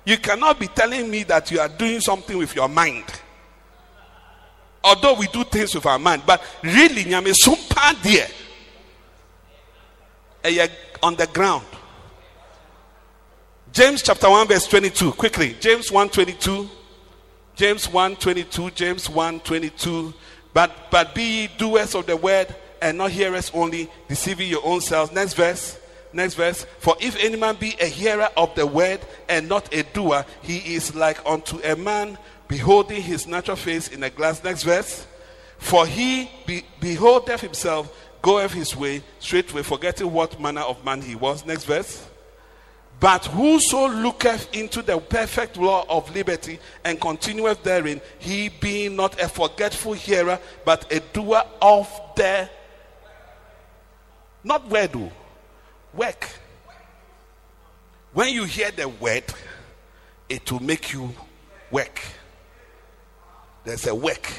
[0.06, 3.06] You cannot be telling me that you are doing something with your mind.
[4.84, 8.28] Although we do things with our mind, but really, Nyamesom pa there.
[11.04, 11.66] On the ground.
[13.72, 15.14] James chapter 1, verse 22.
[15.14, 15.56] Quickly.
[15.60, 16.70] James 1 22.
[17.62, 18.72] James 1 22.
[18.72, 20.12] James 1 22.
[20.52, 22.48] But, but be ye doers of the word
[22.82, 25.12] and not hearers only, deceiving your own selves.
[25.12, 25.80] Next verse.
[26.12, 26.66] Next verse.
[26.80, 30.74] For if any man be a hearer of the word and not a doer, he
[30.74, 34.44] is like unto a man beholding his natural face in a glass.
[34.44, 35.06] Next verse.
[35.60, 41.14] For he be, beholdeth himself, goeth his way, straightway, forgetting what manner of man he
[41.14, 41.46] was.
[41.46, 42.08] Next verse.
[43.02, 49.20] But whoso looketh into the perfect law of liberty and continueth therein, he being not
[49.20, 52.48] a forgetful hearer, but a doer of the
[54.44, 55.12] not word, oh,
[55.96, 56.30] work.
[58.14, 59.24] When you hear the word,
[60.30, 61.12] it will make you
[61.72, 62.02] work.
[63.64, 64.32] There's a work.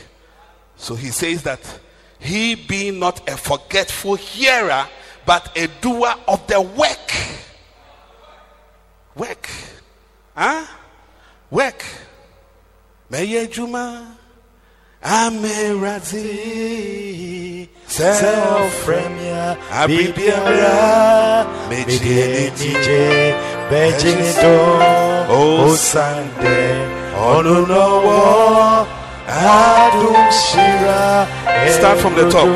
[0.77, 1.81] So he says that
[2.21, 4.87] he being not a forgetful hearer,
[5.27, 7.13] but a doer of the work.
[9.17, 9.49] Work.
[10.35, 10.67] Huh?
[11.51, 11.85] Work.
[13.11, 14.19] Meye Juma.
[15.03, 16.63] Amerazi.
[17.93, 23.35] Self-premier, Abibiara, Medine DJ,
[23.69, 24.57] Bejinido,
[25.29, 28.87] O Sunday, Onunowo,
[29.27, 31.29] Adum Shira,
[31.71, 32.49] Start from the top.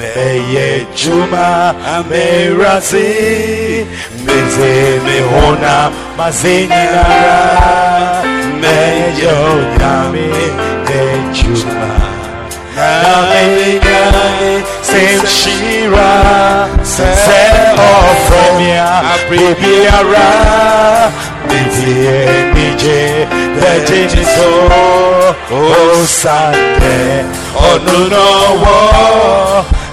[0.00, 3.84] Meye Juma, Amerazi,
[4.24, 4.72] Meze
[5.04, 5.76] Mehona,
[6.16, 8.22] Mazinara,
[8.60, 9.38] Meyo
[9.78, 10.30] Yami,
[11.34, 11.90] Juma.
[12.80, 16.12] Namenyane Sem Shira
[16.82, 17.04] Se
[17.76, 20.30] Ofremia Bibiara
[21.48, 22.20] Bitie
[22.54, 23.26] Nije
[23.60, 24.50] Bejinito
[25.50, 25.52] O
[26.06, 26.96] Sante
[27.54, 28.76] Onunowo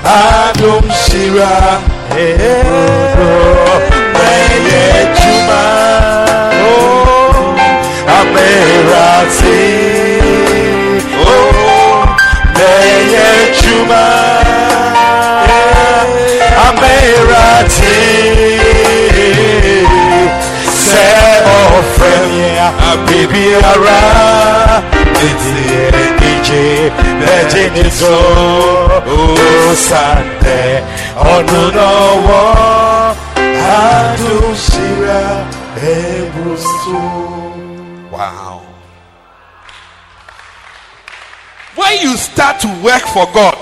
[0.08, 1.82] Adum Shira
[4.16, 5.64] Meye Juma
[8.18, 9.64] Amerati
[12.56, 14.06] Meye Juma
[16.68, 18.00] Amerati
[20.84, 21.08] Se
[21.78, 22.68] ofremia
[23.06, 24.02] Bibiara
[25.02, 25.07] Iti
[38.12, 38.66] Wow.
[41.76, 43.58] When you start to work for God,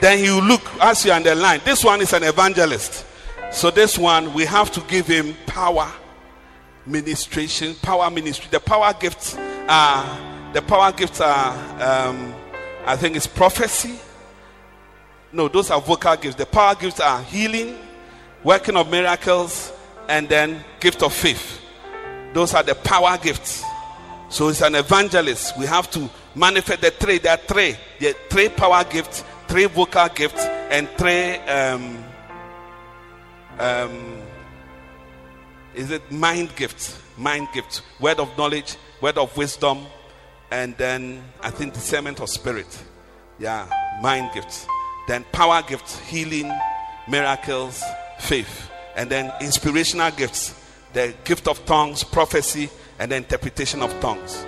[0.00, 1.60] then you look as you underline.
[1.64, 3.06] This one is an evangelist.
[3.50, 5.90] So this one we have to give him power
[6.86, 8.48] ministration, power ministry.
[8.50, 9.36] The power gifts
[9.68, 12.29] are the power gifts are um,
[12.86, 13.98] I think it's prophecy.
[15.32, 16.36] No, those are vocal gifts.
[16.36, 17.76] The power gifts are healing,
[18.42, 19.72] working of miracles,
[20.08, 21.60] and then gift of faith.
[22.32, 23.64] Those are the power gifts.
[24.28, 25.58] So it's an evangelist.
[25.58, 27.18] We have to manifest the three.
[27.18, 27.76] There are three.
[28.06, 32.04] Are three power gifts, three vocal gifts, and three um,
[33.58, 34.22] um,
[35.74, 37.00] is it mind gifts?
[37.16, 37.82] Mind gifts.
[38.00, 39.86] Word of knowledge, word of wisdom,
[40.50, 42.82] and then I think discernment of spirit.
[43.38, 43.68] Yeah,
[44.02, 44.66] mind gifts.
[45.08, 46.52] Then power gifts, healing,
[47.08, 47.82] miracles,
[48.18, 48.70] faith.
[48.96, 50.54] And then inspirational gifts,
[50.92, 54.44] the gift of tongues, prophecy, and the interpretation of tongues.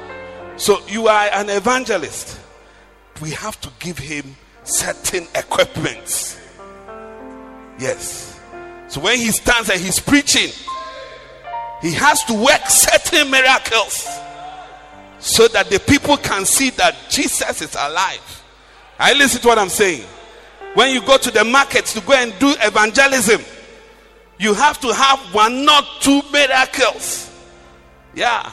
[0.56, 2.38] So you are an evangelist.
[3.20, 6.38] We have to give him certain equipments.
[7.78, 8.38] Yes.
[8.88, 10.50] So when he stands and he's preaching,
[11.80, 14.06] he has to work certain miracles
[15.22, 18.42] so that the people can see that Jesus is alive.
[18.98, 20.04] I listen to what I'm saying.
[20.74, 23.40] When you go to the markets to go and do evangelism,
[24.38, 27.30] you have to have one, not two miracles.
[28.14, 28.52] Yeah.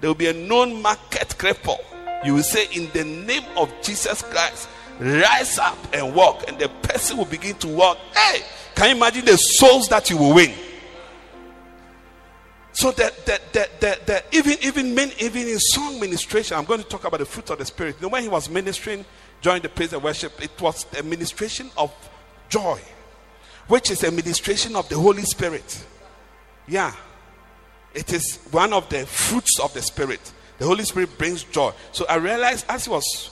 [0.00, 1.78] There will be a known market cripple.
[2.24, 4.68] You will say, In the name of Jesus Christ,
[4.98, 6.48] rise up and walk.
[6.48, 7.98] And the person will begin to walk.
[8.14, 8.40] Hey,
[8.74, 10.52] can you imagine the souls that you will win?
[12.74, 16.82] So that that that that, that even even men, even in song ministration, I'm going
[16.82, 17.96] to talk about the fruit of the spirit.
[18.00, 19.04] You know, when he was ministering
[19.42, 21.94] during the praise and worship, it was a ministration of
[22.48, 22.80] joy,
[23.68, 25.84] which is a ministration of the Holy Spirit.
[26.66, 26.92] Yeah.
[27.94, 30.32] It is one of the fruits of the Spirit.
[30.58, 31.72] The Holy Spirit brings joy.
[31.92, 33.30] So I realized as he was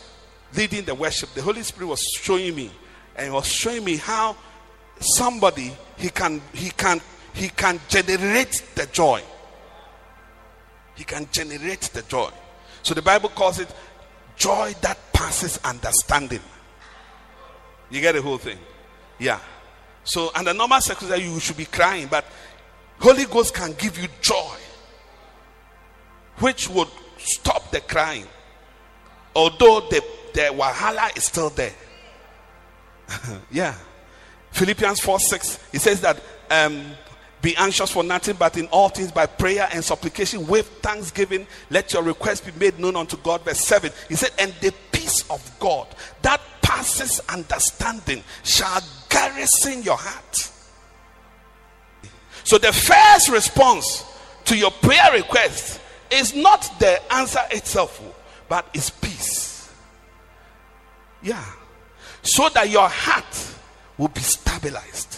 [0.56, 2.70] leading the worship, the Holy Spirit was showing me
[3.16, 4.36] and he was showing me how
[5.00, 7.00] somebody he can he can
[7.34, 9.20] he can generate the joy.
[10.94, 12.30] He can generate the joy.
[12.82, 13.72] So the Bible calls it
[14.36, 16.40] joy that passes understanding.
[17.90, 18.58] You get the whole thing?
[19.18, 19.38] Yeah.
[20.04, 22.24] So under normal circumstances that you should be crying, but
[22.98, 24.56] Holy Ghost can give you joy,
[26.38, 26.88] which would
[27.18, 28.26] stop the crying,
[29.34, 30.02] although the,
[30.34, 31.74] the wahala is still there.
[33.50, 33.74] yeah.
[34.50, 36.20] Philippians 4 6, he says that
[36.50, 36.84] um,
[37.42, 41.92] be anxious for nothing, but in all things by prayer and supplication with thanksgiving, let
[41.92, 43.44] your requests be made known unto God.
[43.44, 45.88] Verse 7, he said, And the peace of God
[46.22, 50.50] that passes understanding shall garrison your heart.
[52.44, 54.04] So the first response
[54.44, 55.80] to your prayer request
[56.10, 58.00] is not the answer itself,
[58.48, 59.72] but is peace.
[61.22, 61.44] Yeah.
[62.22, 63.56] So that your heart
[63.98, 65.11] will be stabilized.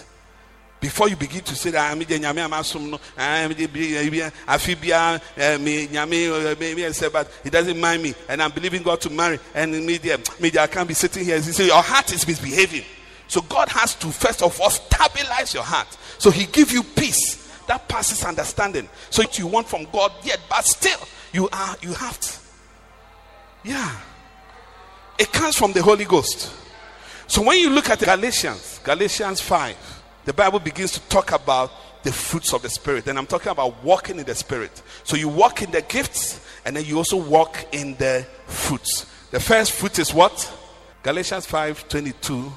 [0.84, 5.54] Before you begin to say that ah, I'm nyame amasum no ah, afibia eh, eh,
[5.54, 9.72] eh, me nyame but he doesn't mind me and I'm believing God to marry and
[9.86, 11.36] media media I can't be sitting here.
[11.36, 12.84] He say your heart is misbehaving.
[13.28, 15.88] So God has to first of all stabilize your heart.
[16.18, 18.86] So He give you peace that passes understanding.
[19.08, 21.00] So you want from God yet, but still
[21.32, 22.38] you are you have to.
[23.64, 24.00] Yeah.
[25.18, 26.52] It comes from the Holy Ghost.
[27.26, 29.93] So when you look at Galatians, Galatians 5,
[30.24, 31.70] the Bible begins to talk about
[32.02, 33.06] the fruits of the Spirit.
[33.06, 34.82] And I'm talking about walking in the Spirit.
[35.02, 39.06] So you walk in the gifts and then you also walk in the fruits.
[39.30, 40.52] The first fruit is what?
[41.02, 42.52] Galatians 5 22.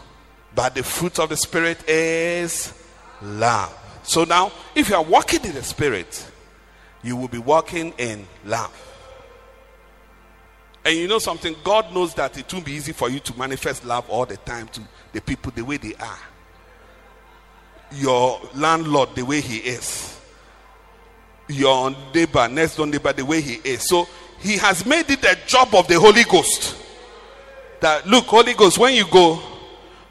[0.54, 2.74] But the fruit of the Spirit is
[3.22, 3.74] love.
[4.04, 6.26] So now, if you are walking in the Spirit,
[7.04, 8.74] you will be walking in love.
[10.86, 11.56] And you know something?
[11.66, 14.68] God knows that it won't be easy for you to manifest love all the time
[14.70, 16.20] to the people the way they are.
[17.92, 20.20] Your landlord, the way he is.
[21.48, 23.88] Your neighbor, next door neighbor, the way he is.
[23.88, 24.08] So
[24.40, 26.76] he has made it a job of the Holy Ghost.
[27.80, 29.36] That look, Holy Ghost, when you go,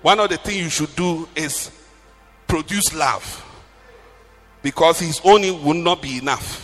[0.03, 1.71] one of the things you should do is
[2.47, 3.43] produce love.
[4.63, 6.63] Because his only will not be enough.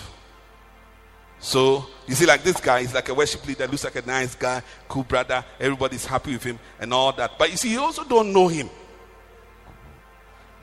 [1.39, 4.35] So you see, like this guy, he's like a worship leader, looks like a nice
[4.35, 5.45] guy, cool brother.
[5.59, 7.39] Everybody's happy with him and all that.
[7.39, 8.71] But you see, you also don't know him.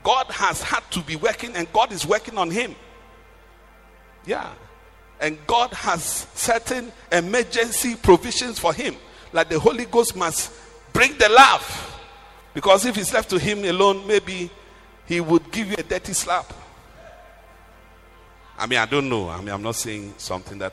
[0.02, 2.74] God has had to be working, and God is working on him.
[4.26, 4.50] Yeah.
[5.20, 8.96] And God has certain emergency provisions for him.
[9.32, 10.52] Like the Holy Ghost must
[10.92, 11.98] bring the love.
[12.54, 14.50] Because if it's left to him alone, maybe
[15.06, 16.52] he would give you a dirty slap.
[18.58, 19.28] I mean, I don't know.
[19.28, 20.72] I mean, I'm not saying something that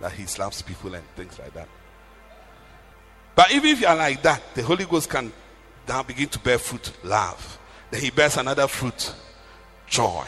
[0.00, 1.68] that he slaps people and things like that.
[3.34, 5.32] But even if you are like that, the Holy Ghost can
[5.88, 7.57] now begin to bear fruit, love.
[7.90, 9.14] Then he bears another fruit,
[9.86, 10.26] joy.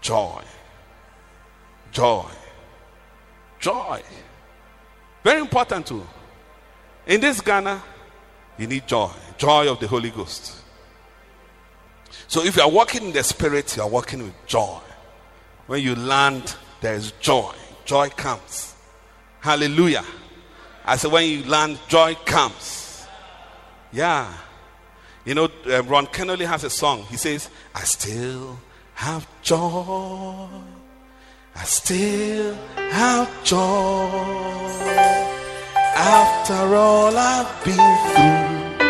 [0.00, 0.42] Joy.
[1.92, 2.30] Joy.
[3.58, 4.02] Joy.
[5.22, 6.06] Very important too.
[7.06, 7.82] In this Ghana,
[8.58, 9.10] you need joy.
[9.36, 10.56] Joy of the Holy Ghost.
[12.28, 14.78] So if you are walking in the spirit, you are walking with joy.
[15.66, 17.54] When you land, there is joy.
[17.84, 18.74] Joy comes.
[19.40, 20.04] Hallelujah.
[20.84, 23.06] I said, when you land, joy comes.
[23.92, 24.32] Yeah.
[25.30, 27.04] You know, um, Ron Kenoly has a song.
[27.08, 28.58] He says, I still
[28.94, 30.48] have joy.
[31.54, 32.56] I still
[32.90, 34.10] have joy.
[35.94, 38.88] After all I've been through,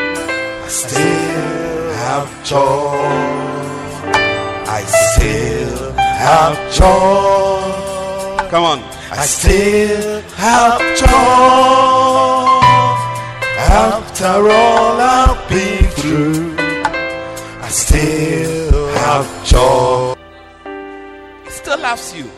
[0.64, 2.96] I still have joy.
[4.66, 8.48] I still have joy.
[8.48, 8.78] Come on.
[9.10, 12.60] I still have joy.
[13.68, 20.14] After all I've been through, I still have joy.
[21.44, 22.30] He still loves you.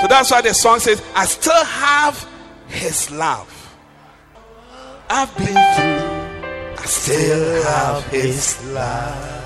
[0.00, 2.26] So that's why the song says, I still have
[2.68, 3.48] his love.
[5.08, 9.38] I've been through, I still have his love.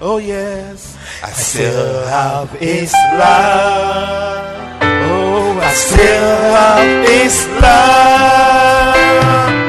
[0.00, 4.48] Oh, yes, I still have his love.
[5.10, 9.67] Oh, I still have His love.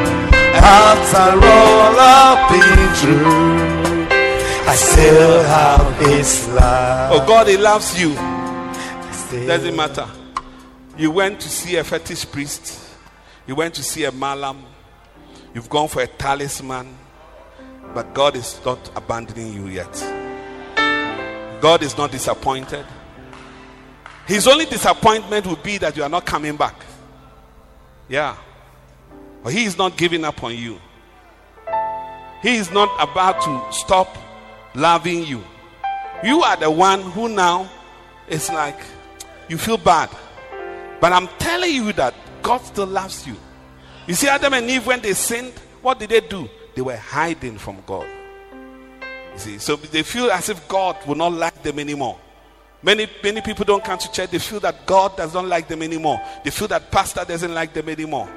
[0.62, 4.08] After all I've been through,
[4.68, 7.12] I still have His love.
[7.14, 8.14] Oh, God, He loves you.
[9.48, 10.08] Doesn't matter.
[10.98, 12.80] You went to see a fetish priest,
[13.48, 14.64] you went to see a malam,
[15.54, 16.98] you've gone for a talisman,
[17.94, 19.92] but God is not abandoning you yet.
[21.62, 22.86] God is not disappointed.
[24.28, 26.76] His only disappointment would be that you are not coming back.
[28.08, 28.36] Yeah.
[29.48, 30.80] He is not giving up on you.
[32.42, 34.18] He is not about to stop
[34.76, 35.44] loving you.
[36.24, 37.70] You are the one who now
[38.28, 38.80] is like,
[39.48, 40.10] you feel bad.
[41.00, 43.36] But I'm telling you that God still loves you.
[44.08, 46.50] You see, Adam and Eve, when they sinned, what did they do?
[46.76, 48.08] They were hiding from God.
[49.34, 52.18] You see, so they feel as if God will not like them anymore.
[52.82, 54.32] Many, many people don't come to church.
[54.32, 56.22] They feel that God does not like them anymore.
[56.44, 58.30] They feel that pastor doesn't like them anymore.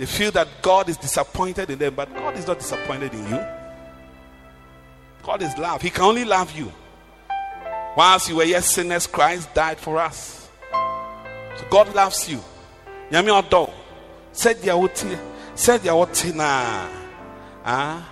[0.00, 3.46] They feel that God is disappointed in them, but God is not disappointed in you.
[5.22, 5.82] God is love.
[5.82, 6.72] He can only love you.
[7.94, 10.48] Whilst you were yet sinners, Christ died for us.
[10.72, 12.42] So God loves you.
[13.10, 13.70] Nyame odo.
[14.32, 15.18] Said ya wote.
[15.54, 16.88] Said ya wote na.
[17.62, 18.08] Ah.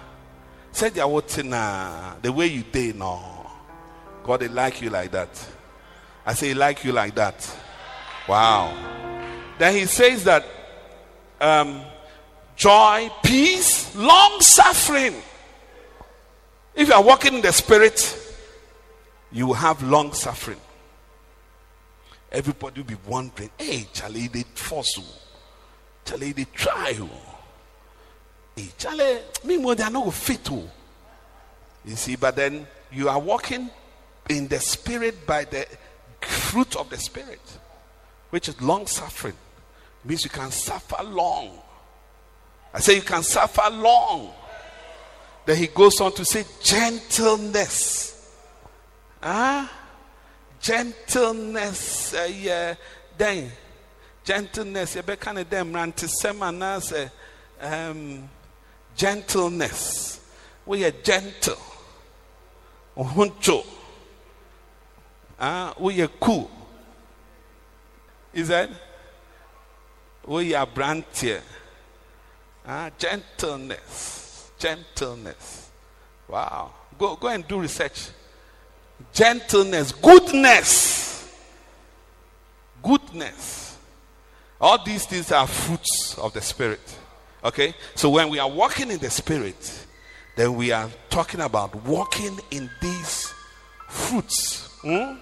[0.71, 3.47] The way you did no.
[4.25, 5.31] God they like you like that.
[6.27, 7.51] I say he like you like that.
[8.29, 8.77] Wow.
[9.59, 10.45] Then he says that
[11.41, 11.83] um,
[12.57, 15.15] joy, peace, long suffering.
[16.75, 18.17] If you are walking in the spirit,
[19.33, 20.61] you will have long suffering.
[22.31, 25.05] Everybody will be wondering, hey, Charlie, they force you.
[26.05, 27.09] Charlie, they try you.
[28.55, 30.63] Hey, Charlie, meanwhile, they are not fit to.
[31.85, 33.71] You see, but then you are walking
[34.29, 35.67] in the spirit by the
[36.21, 37.41] fruit of the spirit,
[38.31, 39.37] which is long suffering.
[40.05, 41.59] It means you can suffer long.
[42.73, 44.33] I say you can suffer long.
[45.45, 48.35] Then he goes on to say gentleness.
[49.23, 49.73] Ah,
[50.61, 52.15] gentleness.
[52.15, 52.75] Uh, yeah,
[53.17, 53.51] then
[54.23, 54.97] gentleness.
[54.97, 57.11] You kind of them rantisema say
[57.61, 58.29] um
[58.95, 60.21] gentleness.
[60.67, 61.57] We are gentle.
[62.97, 63.65] Ohuncho.
[65.41, 66.51] Ah, we are cool.
[68.35, 68.69] Is that?
[70.29, 71.41] We are brantier.
[72.67, 74.51] Ah, gentleness.
[74.59, 75.71] Gentleness.
[76.29, 76.71] Wow.
[76.99, 78.11] Go, go and do research.
[79.11, 79.93] Gentleness.
[79.93, 81.35] Goodness.
[82.83, 83.79] Goodness.
[84.61, 86.99] All these things are fruits of the Spirit.
[87.43, 87.75] Okay?
[87.95, 89.87] So when we are walking in the Spirit,
[90.37, 93.33] then we are talking about walking in these
[93.89, 94.69] fruits.
[94.83, 95.15] Hmm?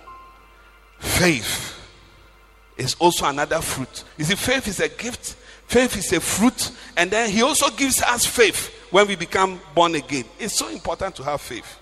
[0.98, 1.75] Faith
[2.76, 4.04] is also another fruit.
[4.16, 8.02] You see, faith is a gift, faith is a fruit, and then He also gives
[8.02, 10.24] us faith when we become born again.
[10.38, 11.78] It's so important to have faith.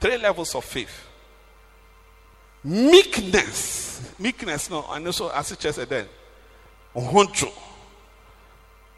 [0.00, 1.08] Three levels of faith
[2.64, 4.12] meekness.
[4.18, 6.06] Meekness, no, and also as it church said then.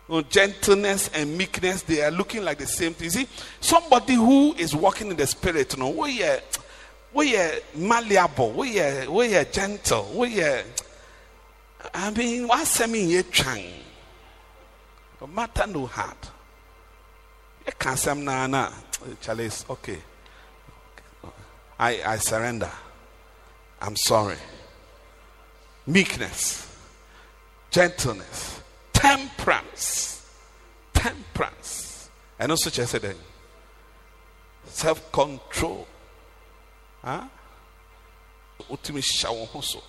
[0.07, 3.07] No, gentleness and meekness, they are looking like the same thing.
[3.07, 3.29] You see,
[3.61, 6.41] somebody who is walking in the spirit, know, we are,
[7.15, 10.63] we are malleable, we are, we are gentle, we are.
[11.93, 13.65] I mean, what's I mean, you chang?
[15.21, 16.17] No matter no hard.
[17.67, 18.71] You can't say, nah, nah,
[19.21, 19.99] Charlie, okay.
[21.79, 22.71] I, I surrender.
[23.81, 24.37] I'm sorry.
[25.87, 26.67] Meekness,
[27.71, 28.61] gentleness,
[28.93, 30.27] temperance,
[30.93, 32.09] temperance,
[32.39, 33.17] and also said
[34.67, 35.87] self control.
[37.03, 37.25] Huh?
[38.71, 39.83] Ultimate shower also,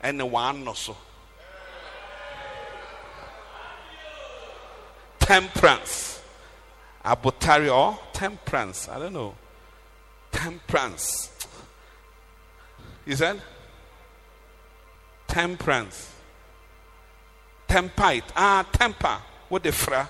[0.00, 0.96] and the one also.
[5.22, 6.20] Temperance,
[7.04, 8.88] abotari or temperance.
[8.88, 9.34] I don't know.
[10.30, 11.30] Temperance.
[13.06, 13.40] Is said,
[15.26, 16.12] temperance.
[17.68, 18.24] Tempite.
[18.36, 19.18] Ah, temper.
[19.48, 20.08] What the fra?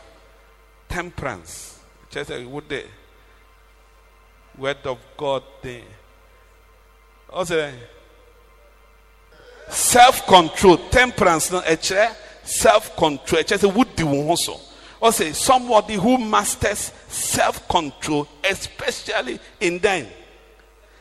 [0.88, 1.78] Temperance.
[2.10, 2.84] Just like what the
[4.58, 5.82] word of God there.
[7.30, 7.72] Also,
[9.68, 10.76] self control.
[10.90, 11.52] Temperance.
[11.52, 11.62] No,
[12.42, 13.42] self control.
[13.42, 14.36] Just what do you
[15.03, 15.24] also?
[15.24, 20.07] say somebody who masters self control, especially in them.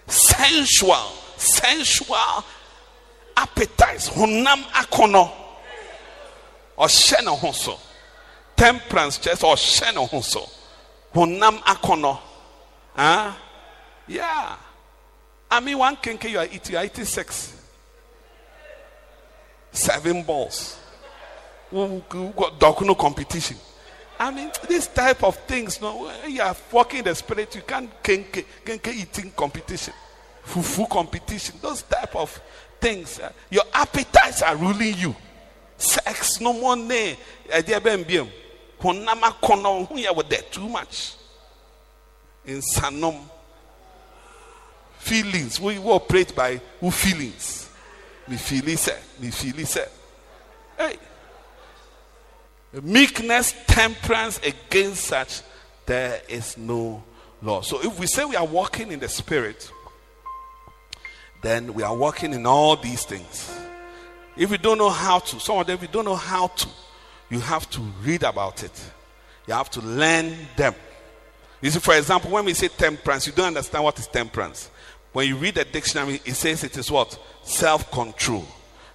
[0.08, 2.44] Sensual sensual
[3.36, 4.10] appetites.
[4.10, 5.32] Honam akono,
[6.78, 7.80] or ne ho so
[8.56, 10.50] temperance kyerɛ or ɔhyɛ ne ho so
[11.14, 12.20] honam akɔnɔ
[12.98, 13.38] ah
[14.08, 14.56] yeah.
[15.50, 17.58] I mean one kenke you are eating you are eating sex.
[19.74, 20.78] Seven balls.
[21.70, 23.58] Who got docuno competition.
[24.22, 27.90] I mean, this type of things, no, when you are walking the spirit, you can't
[28.04, 29.96] kenke, kenke eating competition,
[30.46, 32.40] fufu competition, those type of
[32.80, 33.20] things.
[33.20, 35.16] uh, your appetites are ruling you.
[35.76, 37.18] Sex, no more ne,
[38.80, 41.16] honama kono, who you with that too much.
[42.46, 43.20] In sanom,
[45.00, 47.72] feelings, we operate by who feelings.
[48.28, 49.00] Me feel it, sir.
[49.20, 49.32] Me.
[50.78, 51.00] Hey.
[52.74, 55.42] Meekness, temperance, against such,
[55.86, 57.04] there is no
[57.42, 57.62] law.
[57.62, 59.70] So if we say we are walking in the spirit,
[61.42, 63.52] then we are walking in all these things.
[64.38, 66.68] If you don't know how to, some of them, you don't know how to,
[67.30, 68.92] you have to read about it.
[69.48, 70.76] You have to learn them.
[71.62, 74.70] You see, for example, when we say temperance, you don't understand what is temperance.
[75.14, 77.20] When you read the dictionary, it says it is what?
[77.44, 78.46] Self control.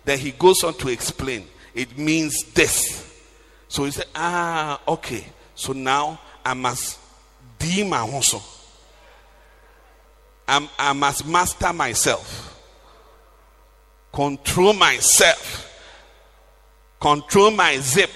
[0.05, 3.16] Then he goes on to explain it means this.
[3.69, 5.25] So he said, Ah, okay.
[5.55, 6.99] So now I must
[7.59, 8.41] deem my also.
[10.49, 12.57] I'm, I must master myself,
[14.13, 15.81] control myself,
[17.01, 18.11] control my zip,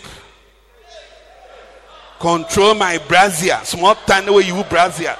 [2.20, 3.58] control my brazier.
[3.64, 5.16] Small tiny way you brazier.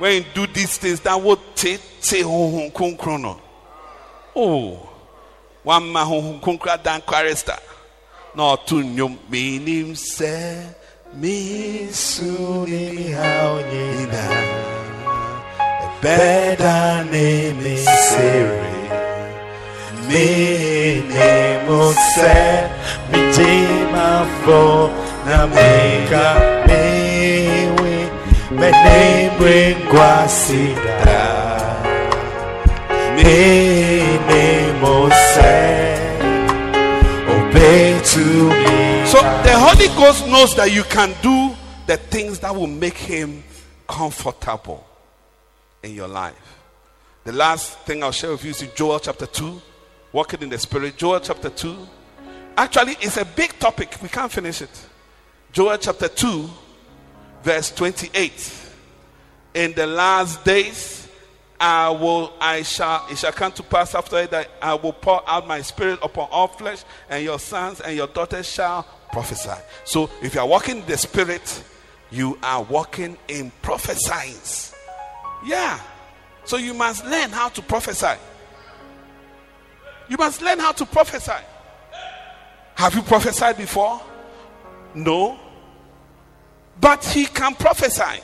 [0.00, 3.40] When you do these things, that would take take honhom kronkron no.
[4.34, 4.88] Oh,
[5.62, 7.58] one man honhom kronkron dan chorister.
[8.34, 10.74] Na ɔto nnwom menim sɛ
[11.14, 14.24] mesu Suni haonyina
[16.00, 18.70] Beda ne mi siri.
[20.06, 21.30] Mi ne
[22.14, 22.70] se
[23.10, 24.88] Mi jima fo
[25.26, 26.26] Na meka
[26.66, 28.10] mewe
[28.50, 29.29] Me ne
[33.16, 35.56] Mi ne mo se
[37.26, 38.20] Obey to
[38.50, 42.98] me So the Holy Ghost knows that you can do the things that will make
[42.98, 43.42] him
[43.88, 44.86] comfortable
[45.82, 46.58] in your life.
[47.24, 49.60] The last thing I'll share with you is in Joel chapter 2,
[50.12, 50.98] walking in the spirit.
[50.98, 51.76] Joel chapter 2.
[52.58, 53.96] Actually, it's a big topic.
[54.02, 54.88] We can't finish it.
[55.50, 56.48] Joel chapter 2,
[57.42, 58.69] verse 28.
[59.54, 61.08] In the last days,
[61.58, 65.46] I will, I shall, it shall come to pass after that I will pour out
[65.46, 69.60] my spirit upon all flesh, and your sons and your daughters shall prophesy.
[69.84, 71.64] So, if you are walking in the spirit,
[72.10, 74.36] you are walking in prophesying.
[75.44, 75.78] Yeah.
[76.44, 78.18] So you must learn how to prophesy.
[80.08, 81.44] You must learn how to prophesy.
[82.74, 84.00] Have you prophesied before?
[84.94, 85.38] No.
[86.80, 88.20] But he can prophesy.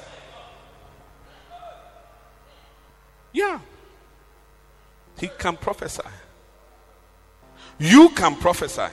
[3.36, 3.58] Yeah.
[5.18, 6.00] He can prophesy.
[7.78, 8.88] You can prophesy.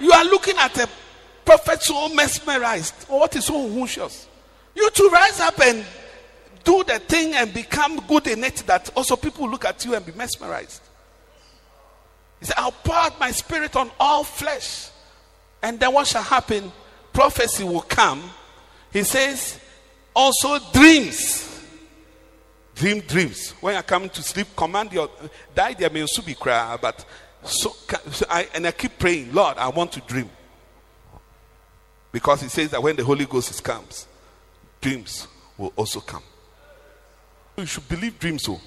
[0.00, 0.88] You are looking at a
[1.44, 3.06] prophet so mesmerized.
[3.08, 4.26] Oh, what is so unconscious?
[4.74, 5.84] You to rise up and
[6.64, 10.04] do the thing and become good in it that also people look at you and
[10.04, 10.82] be mesmerized.
[12.40, 14.90] He said, I'll pour out my spirit on all flesh.
[15.62, 16.72] And then what shall happen?
[17.12, 18.20] Prophecy will come.
[18.92, 19.60] He says,
[20.12, 21.47] also dreams.
[22.78, 23.50] Dream dreams.
[23.60, 25.10] When you're coming to sleep, command your
[25.52, 27.04] die there may also be cry, but
[27.42, 27.74] so,
[28.12, 30.30] so I and I keep praying, Lord, I want to dream.
[32.12, 34.06] Because he says that when the Holy Ghost comes,
[34.80, 35.26] dreams
[35.56, 36.22] will also come.
[37.56, 38.52] You should believe dreams, so.
[38.52, 38.60] You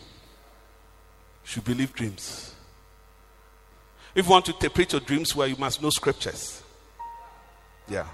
[1.45, 2.53] should believe dreams.
[4.13, 6.61] If you want to interpret your dreams well, you must know scriptures.
[7.87, 8.05] Yeah.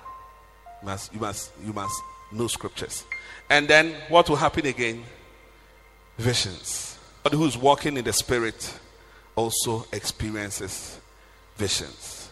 [0.82, 3.04] You must, you must, you must know scriptures.
[3.50, 5.04] And then what will happen again?
[6.18, 6.98] Visions.
[7.24, 8.80] But who's walking in the spirit
[9.36, 11.00] also experiences
[11.56, 12.30] visions.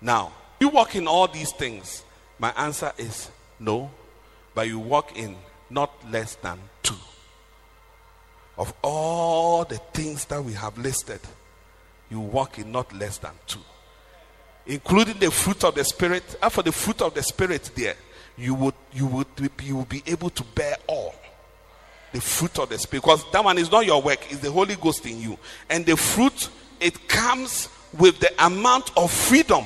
[0.00, 2.02] Now, you walk in all these things.
[2.38, 3.90] My answer is no,
[4.54, 5.36] but you walk in
[5.68, 6.94] not less than two.
[8.58, 11.20] Of all the things that we have listed,
[12.10, 13.60] you walk in not less than two.
[14.66, 16.24] Including the fruit of the spirit.
[16.50, 17.94] For the fruit of the spirit, there,
[18.36, 19.26] you would you would
[19.62, 21.14] you will be able to bear all
[22.12, 23.02] the fruit of the spirit.
[23.02, 25.38] Because that one is not your work it's the holy ghost in you.
[25.68, 26.48] And the fruit
[26.80, 29.64] it comes with the amount of freedom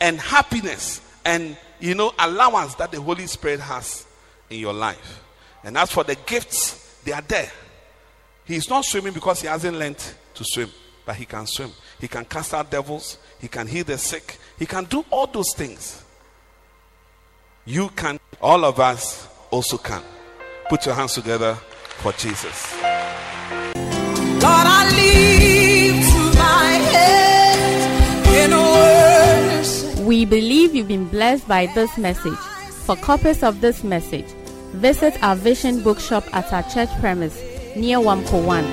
[0.00, 4.06] and happiness and you know allowance that the holy spirit has
[4.50, 5.22] in your life.
[5.64, 7.50] And as for the gifts they are there.
[8.44, 9.98] He's not swimming because he hasn't learned
[10.34, 10.70] to swim
[11.06, 11.70] but he can swim.
[12.00, 13.18] He can cast out devils.
[13.40, 14.38] He can heal the sick.
[14.58, 16.02] He can do all those things.
[17.64, 20.02] You can all of us also can.
[20.68, 21.56] Put your hands together
[21.96, 22.72] for Jesus.
[24.42, 27.60] Lord, I lift my head
[28.42, 30.06] in worship.
[30.06, 32.38] We believe you've been blessed by this message.
[32.86, 34.26] For copies of this message,
[34.74, 37.36] visit our Vision Bookshop at our church premise
[37.74, 38.64] near Wamko 1.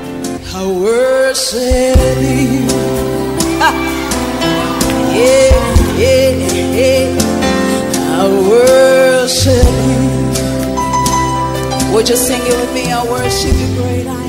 [0.55, 2.67] I worship you.
[3.59, 3.71] Ha.
[5.15, 5.55] Yeah,
[5.97, 6.29] yeah,
[6.77, 7.17] yeah.
[8.21, 10.22] I worship you.
[11.93, 12.91] Would you sing it with me?
[12.91, 14.22] I worship you, great I.